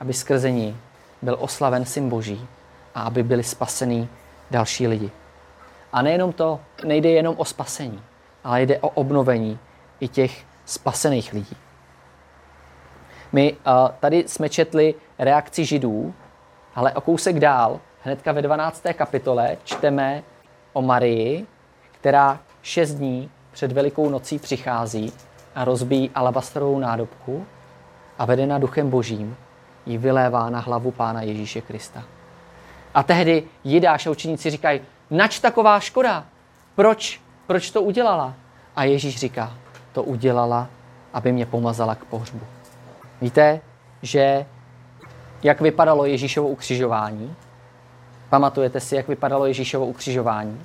aby 0.00 0.12
skrze 0.12 0.50
ní 0.50 0.76
byl 1.22 1.36
oslaven 1.40 1.84
Syn 1.84 2.08
Boží 2.08 2.46
a 2.94 3.02
aby 3.02 3.22
byli 3.22 3.44
spasení 3.44 4.08
další 4.50 4.86
lidi. 4.86 5.10
A 5.92 6.02
nejenom 6.02 6.32
to, 6.32 6.60
nejde 6.84 7.10
jenom 7.10 7.34
o 7.38 7.44
spasení, 7.44 8.02
ale 8.44 8.62
jde 8.62 8.78
o 8.78 8.88
obnovení 8.88 9.58
i 10.00 10.08
těch 10.08 10.44
spasených 10.68 11.32
lidí. 11.32 11.56
My 13.32 13.52
uh, 13.52 13.88
tady 14.00 14.24
jsme 14.26 14.48
četli 14.48 14.94
reakci 15.18 15.64
židů, 15.64 16.14
ale 16.74 16.92
o 16.92 17.00
kousek 17.00 17.38
dál, 17.38 17.80
hnedka 18.02 18.32
ve 18.32 18.42
12. 18.42 18.82
kapitole, 18.92 19.56
čteme 19.64 20.22
o 20.72 20.82
Marii, 20.82 21.46
která 21.90 22.40
šest 22.62 22.94
dní 22.94 23.30
před 23.52 23.72
Velikou 23.72 24.08
nocí 24.08 24.38
přichází 24.38 25.12
a 25.54 25.64
rozbíjí 25.64 26.10
alabastrovou 26.14 26.78
nádobku 26.78 27.46
a 28.18 28.24
vedena 28.24 28.58
duchem 28.58 28.90
božím 28.90 29.36
ji 29.86 29.98
vylévá 29.98 30.50
na 30.50 30.60
hlavu 30.60 30.90
Pána 30.90 31.22
Ježíše 31.22 31.60
Krista. 31.60 32.04
A 32.94 33.02
tehdy 33.02 33.42
Jidáš 33.64 34.06
a 34.06 34.10
učeníci 34.10 34.50
říkají, 34.50 34.80
nač 35.10 35.38
taková 35.38 35.80
škoda, 35.80 36.24
proč, 36.74 37.20
proč 37.46 37.70
to 37.70 37.82
udělala? 37.82 38.34
A 38.76 38.84
Ježíš 38.84 39.16
říká, 39.16 39.52
to 39.98 40.02
udělala, 40.02 40.68
aby 41.12 41.32
mě 41.32 41.46
pomazala 41.46 41.94
k 41.94 42.04
pohřbu. 42.04 42.40
Víte, 43.20 43.60
že 44.02 44.46
jak 45.42 45.60
vypadalo 45.60 46.06
Ježíšovo 46.06 46.48
ukřižování? 46.48 47.34
Pamatujete 48.30 48.80
si, 48.80 48.96
jak 48.96 49.08
vypadalo 49.08 49.46
Ježíšovo 49.46 49.86
ukřižování? 49.86 50.60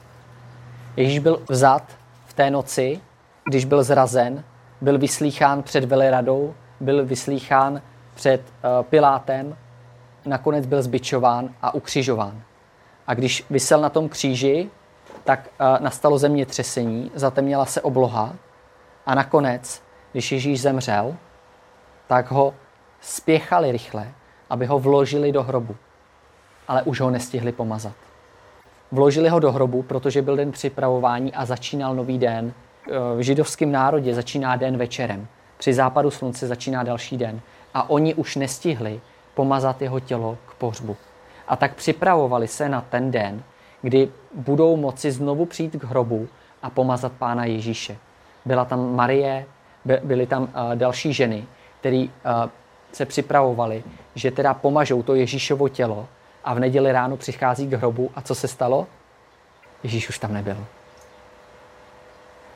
Ježíš 0.97 1.19
byl 1.19 1.41
vzat 1.49 1.83
v 2.25 2.33
té 2.33 2.51
noci, 2.51 2.99
když 3.45 3.65
byl 3.65 3.83
zrazen, 3.83 4.43
byl 4.81 4.97
vyslýchán 4.97 5.63
před 5.63 5.83
veleradou, 5.83 6.53
byl 6.79 7.05
vyslýchán 7.05 7.81
před 8.13 8.41
uh, 8.41 8.85
Pilátem, 8.85 9.57
nakonec 10.25 10.65
byl 10.65 10.81
zbičován 10.81 11.49
a 11.61 11.73
ukřižován. 11.73 12.41
A 13.07 13.13
když 13.13 13.45
vysel 13.49 13.81
na 13.81 13.89
tom 13.89 14.09
kříži, 14.09 14.69
tak 15.23 15.49
uh, 15.59 15.83
nastalo 15.83 16.17
zemětřesení, 16.17 17.11
zatemněla 17.15 17.65
se 17.65 17.81
obloha 17.81 18.33
a 19.05 19.15
nakonec, 19.15 19.83
když 20.11 20.31
Ježíš 20.31 20.61
zemřel, 20.61 21.15
tak 22.07 22.31
ho 22.31 22.53
spěchali 23.01 23.71
rychle, 23.71 24.07
aby 24.49 24.65
ho 24.65 24.79
vložili 24.79 25.31
do 25.31 25.43
hrobu. 25.43 25.75
Ale 26.67 26.81
už 26.81 27.01
ho 27.01 27.09
nestihli 27.09 27.51
pomazat. 27.51 27.93
Vložili 28.91 29.29
ho 29.29 29.39
do 29.39 29.51
hrobu, 29.51 29.83
protože 29.83 30.21
byl 30.21 30.35
den 30.35 30.51
připravování 30.51 31.33
a 31.33 31.45
začínal 31.45 31.95
nový 31.95 32.17
den. 32.17 32.53
V 33.17 33.19
židovském 33.19 33.71
národě 33.71 34.15
začíná 34.15 34.55
den 34.55 34.77
večerem. 34.77 35.27
Při 35.57 35.73
západu 35.73 36.11
slunce 36.11 36.47
začíná 36.47 36.83
další 36.83 37.17
den. 37.17 37.41
A 37.73 37.89
oni 37.89 38.13
už 38.13 38.35
nestihli 38.35 39.01
pomazat 39.33 39.81
jeho 39.81 39.99
tělo 39.99 40.37
k 40.47 40.53
pohřbu. 40.53 40.97
A 41.47 41.55
tak 41.55 41.75
připravovali 41.75 42.47
se 42.47 42.69
na 42.69 42.81
ten 42.81 43.11
den, 43.11 43.43
kdy 43.81 44.11
budou 44.33 44.75
moci 44.75 45.11
znovu 45.11 45.45
přijít 45.45 45.75
k 45.75 45.83
hrobu 45.83 46.27
a 46.61 46.69
pomazat 46.69 47.11
pána 47.11 47.45
Ježíše. 47.45 47.97
Byla 48.45 48.65
tam 48.65 48.95
Marie, 48.95 49.45
byly 50.03 50.27
tam 50.27 50.49
další 50.75 51.13
ženy, 51.13 51.45
které 51.79 52.05
se 52.91 53.05
připravovali, 53.05 53.83
že 54.15 54.31
teda 54.31 54.53
pomažou 54.53 55.03
to 55.03 55.15
Ježíšovo 55.15 55.69
tělo 55.69 56.07
a 56.43 56.53
v 56.53 56.59
neděli 56.59 56.91
ráno 56.91 57.17
přichází 57.17 57.67
k 57.67 57.73
hrobu 57.73 58.11
a 58.15 58.21
co 58.21 58.35
se 58.35 58.47
stalo? 58.47 58.87
Ježíš 59.83 60.09
už 60.09 60.19
tam 60.19 60.33
nebyl. 60.33 60.65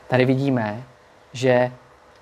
Tady 0.08 0.24
vidíme, 0.24 0.82
že 1.32 1.72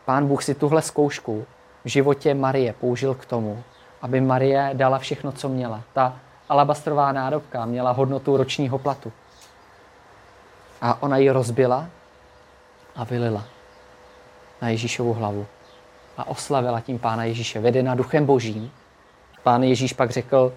pán 0.05 0.27
Bůh 0.27 0.43
si 0.43 0.55
tuhle 0.55 0.83
zkoušku 0.83 1.47
v 1.85 1.89
životě 1.89 2.35
Marie 2.35 2.73
použil 2.73 3.15
k 3.15 3.25
tomu, 3.25 3.63
aby 4.03 4.21
Marie 4.21 4.71
dala 4.73 4.99
všechno, 4.99 5.33
co 5.33 5.49
měla. 5.49 5.83
Ta 5.93 6.17
alabastrová 6.49 7.13
nádobka 7.13 7.65
měla 7.65 7.91
hodnotu 7.91 8.37
ročního 8.37 8.79
platu. 8.79 9.13
A 10.81 11.03
ona 11.03 11.17
ji 11.17 11.31
rozbila 11.31 11.87
a 12.97 13.05
vylila 13.05 13.45
na 14.63 14.69
Ježíšovu 14.69 15.13
hlavu. 15.13 15.47
A 16.17 16.29
oslavila 16.29 16.81
tím 16.81 16.99
Pána 16.99 17.25
Ježíše, 17.25 17.61
vedena 17.61 17.95
duchem 17.95 18.27
božím. 18.27 18.73
Pán 19.43 19.63
Ježíš 19.63 19.93
pak 19.93 20.11
řekl, 20.11 20.53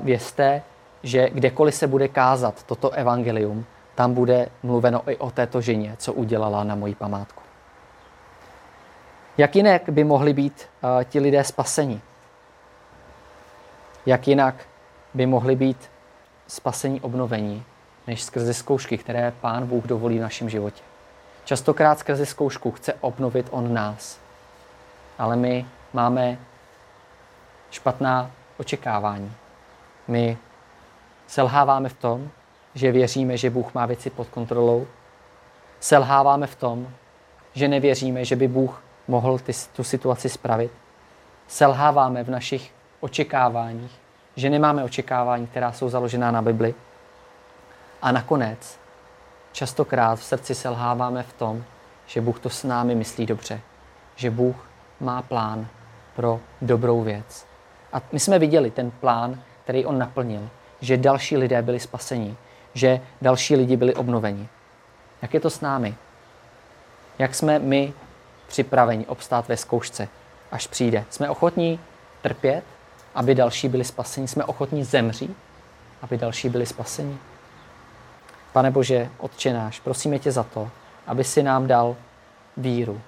vězte, 0.00 0.62
že 1.02 1.30
kdekoliv 1.30 1.74
se 1.74 1.86
bude 1.86 2.08
kázat 2.08 2.62
toto 2.62 2.90
evangelium, 2.90 3.64
tam 3.94 4.14
bude 4.14 4.48
mluveno 4.62 5.02
i 5.10 5.16
o 5.16 5.30
této 5.30 5.60
ženě, 5.60 5.96
co 5.98 6.12
udělala 6.12 6.64
na 6.64 6.74
moji 6.74 6.94
památku. 6.94 7.42
Jak 9.38 9.56
jinak 9.56 9.82
by 9.88 10.04
mohli 10.04 10.32
být 10.32 10.68
ti 11.04 11.20
lidé 11.20 11.44
spaseni? 11.44 12.00
Jak 14.06 14.28
jinak 14.28 14.54
by 15.14 15.26
mohli 15.26 15.56
být 15.56 15.90
spasení 16.46 17.00
obnovení, 17.00 17.64
než 18.06 18.22
skrze 18.22 18.54
zkoušky, 18.54 18.98
které 18.98 19.32
Pán 19.40 19.66
Bůh 19.66 19.84
dovolí 19.84 20.18
v 20.18 20.22
našem 20.22 20.48
životě? 20.48 20.82
Častokrát 21.44 21.98
skrze 21.98 22.26
zkoušku 22.26 22.70
chce 22.70 22.94
obnovit 23.00 23.46
On 23.50 23.74
nás, 23.74 24.18
ale 25.18 25.36
my 25.36 25.66
máme 25.92 26.38
špatná 27.70 28.30
očekávání. 28.58 29.32
My 30.08 30.38
selháváme 31.26 31.88
v 31.88 31.94
tom, 31.94 32.30
že 32.74 32.92
věříme, 32.92 33.36
že 33.36 33.50
Bůh 33.50 33.74
má 33.74 33.86
věci 33.86 34.10
pod 34.10 34.28
kontrolou. 34.28 34.86
Selháváme 35.80 36.46
v 36.46 36.54
tom, 36.54 36.88
že 37.54 37.68
nevěříme, 37.68 38.24
že 38.24 38.36
by 38.36 38.48
Bůh 38.48 38.82
mohl 39.08 39.38
ty, 39.38 39.52
tu 39.76 39.84
situaci 39.84 40.28
spravit. 40.28 40.72
Selháváme 41.48 42.24
v 42.24 42.30
našich 42.30 42.72
očekáváních, 43.00 43.92
že 44.36 44.50
nemáme 44.50 44.84
očekávání, 44.84 45.46
která 45.46 45.72
jsou 45.72 45.88
založená 45.88 46.30
na 46.30 46.42
Bibli. 46.42 46.74
A 48.02 48.12
nakonec, 48.12 48.78
častokrát 49.52 50.18
v 50.18 50.24
srdci 50.24 50.54
selháváme 50.54 51.22
v 51.22 51.32
tom, 51.32 51.64
že 52.06 52.20
Bůh 52.20 52.40
to 52.40 52.50
s 52.50 52.64
námi 52.64 52.94
myslí 52.94 53.26
dobře, 53.26 53.60
že 54.16 54.30
Bůh 54.30 54.56
má 55.00 55.22
plán 55.22 55.66
pro 56.16 56.40
dobrou 56.62 57.02
věc. 57.02 57.46
A 57.92 58.02
my 58.12 58.20
jsme 58.20 58.38
viděli 58.38 58.70
ten 58.70 58.90
plán, 58.90 59.40
který 59.64 59.86
on 59.86 59.98
naplnil, 59.98 60.48
že 60.80 60.96
další 60.96 61.36
lidé 61.36 61.62
byli 61.62 61.80
spaseni, 61.80 62.36
že 62.74 63.00
další 63.22 63.56
lidi 63.56 63.76
byli 63.76 63.94
obnoveni. 63.94 64.48
Jak 65.22 65.34
je 65.34 65.40
to 65.40 65.50
s 65.50 65.60
námi? 65.60 65.94
Jak 67.18 67.34
jsme 67.34 67.58
my 67.58 67.92
připraveni 68.46 69.06
obstát 69.06 69.48
ve 69.48 69.56
zkoušce, 69.56 70.08
až 70.50 70.66
přijde? 70.66 71.04
Jsme 71.10 71.30
ochotní 71.30 71.80
trpět, 72.22 72.64
aby 73.14 73.34
další 73.34 73.68
byli 73.68 73.84
spaseni? 73.84 74.28
Jsme 74.28 74.44
ochotní 74.44 74.84
zemřít, 74.84 75.36
aby 76.02 76.18
další 76.18 76.48
byli 76.48 76.66
spaseni? 76.66 77.18
Pane 78.52 78.70
Bože, 78.70 79.08
Otče 79.18 79.52
náš, 79.52 79.80
prosíme 79.80 80.18
tě 80.18 80.32
za 80.32 80.42
to, 80.42 80.70
aby 81.06 81.24
si 81.24 81.42
nám 81.42 81.66
dal 81.66 81.96
víru 82.56 83.00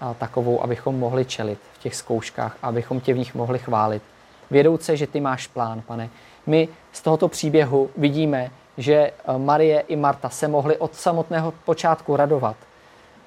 a 0.00 0.14
takovou, 0.14 0.62
abychom 0.62 0.98
mohli 0.98 1.24
čelit 1.24 1.58
v 1.72 1.78
těch 1.78 1.94
zkouškách, 1.94 2.56
abychom 2.62 3.00
tě 3.00 3.14
v 3.14 3.18
nich 3.18 3.34
mohli 3.34 3.58
chválit 3.58 4.02
vědouce, 4.50 4.96
že 4.96 5.06
ty 5.06 5.20
máš 5.20 5.46
plán, 5.46 5.82
pane. 5.82 6.10
My 6.46 6.68
z 6.92 7.00
tohoto 7.02 7.28
příběhu 7.28 7.90
vidíme, 7.96 8.50
že 8.76 8.94
eh, 8.94 9.38
Marie 9.38 9.80
i 9.80 9.96
Marta 9.96 10.28
se 10.28 10.48
mohly 10.48 10.76
od 10.76 10.94
samotného 10.94 11.52
počátku 11.64 12.16
radovat, 12.16 12.56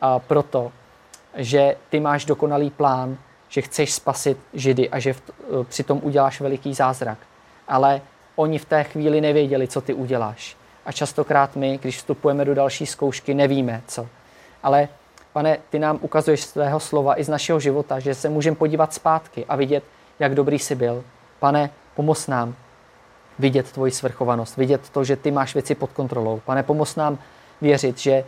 a 0.01 0.19
proto, 0.19 0.71
že 1.35 1.75
ty 1.89 1.99
máš 1.99 2.25
dokonalý 2.25 2.69
plán, 2.69 3.17
že 3.49 3.61
chceš 3.61 3.93
spasit 3.93 4.37
Židy 4.53 4.89
a 4.89 4.99
že 4.99 5.09
eh, 5.09 5.43
přitom 5.63 5.99
uděláš 6.03 6.41
veliký 6.41 6.73
zázrak. 6.73 7.17
Ale 7.67 8.01
oni 8.35 8.59
v 8.59 8.65
té 8.65 8.83
chvíli 8.83 9.21
nevěděli, 9.21 9.67
co 9.67 9.81
ty 9.81 9.93
uděláš. 9.93 10.58
A 10.89 10.91
častokrát 10.91 11.55
my, 11.55 11.77
když 11.77 11.97
vstupujeme 11.97 12.45
do 12.45 12.55
další 12.55 12.85
zkoušky, 12.85 13.33
nevíme, 13.33 13.81
co. 13.87 14.07
Ale 14.63 14.87
pane, 15.33 15.57
ty 15.69 15.79
nám 15.79 15.99
ukazuješ 16.01 16.43
svého 16.43 16.79
slova 16.79 17.19
i 17.19 17.23
z 17.23 17.29
našeho 17.29 17.59
života, 17.59 17.99
že 17.99 18.15
se 18.15 18.29
můžeme 18.29 18.55
podívat 18.55 18.93
zpátky 18.93 19.45
a 19.45 19.55
vidět, 19.55 19.83
jak 20.19 20.35
dobrý 20.35 20.59
jsi 20.59 20.75
byl. 20.75 21.03
Pane, 21.39 21.69
pomoz 21.95 22.27
nám 22.27 22.55
vidět 23.39 23.71
tvoji 23.71 23.91
svrchovanost, 23.91 24.57
vidět 24.57 24.89
to, 24.89 25.03
že 25.03 25.15
ty 25.15 25.31
máš 25.31 25.53
věci 25.53 25.75
pod 25.75 25.91
kontrolou. 25.93 26.41
Pane, 26.45 26.63
pomoz 26.63 26.95
nám 26.95 27.17
věřit, 27.61 27.97
že 27.97 28.23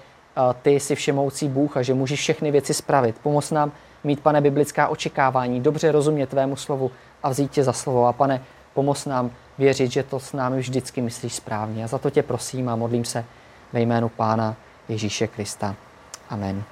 ty 0.61 0.71
jsi 0.71 0.95
všemoucí 0.95 1.47
Bůh 1.47 1.77
a 1.77 1.81
že 1.81 1.93
můžeš 1.93 2.19
všechny 2.19 2.51
věci 2.51 2.73
spravit. 2.73 3.15
Pomoz 3.23 3.51
nám 3.51 3.71
mít, 4.03 4.19
pane, 4.19 4.41
biblická 4.41 4.87
očekávání, 4.87 5.61
dobře 5.61 5.91
rozumět 5.91 6.29
tvému 6.29 6.55
slovu 6.55 6.91
a 7.23 7.29
vzít 7.29 7.51
tě 7.51 7.63
za 7.63 7.73
slovo. 7.73 8.05
A 8.05 8.13
pane, 8.13 8.43
pomoz 8.73 9.05
nám 9.05 9.31
věřit, 9.57 9.91
že 9.91 10.03
to 10.03 10.19
s 10.19 10.33
námi 10.33 10.59
vždycky 10.59 11.01
myslíš 11.01 11.33
správně. 11.33 11.83
A 11.83 11.87
za 11.87 11.97
to 11.97 12.09
tě 12.09 12.23
prosím 12.23 12.69
a 12.69 12.75
modlím 12.75 13.05
se 13.05 13.25
ve 13.73 13.81
jménu 13.81 14.09
Pána 14.09 14.55
Ježíše 14.89 15.27
Krista. 15.27 15.75
Amen. 16.29 16.63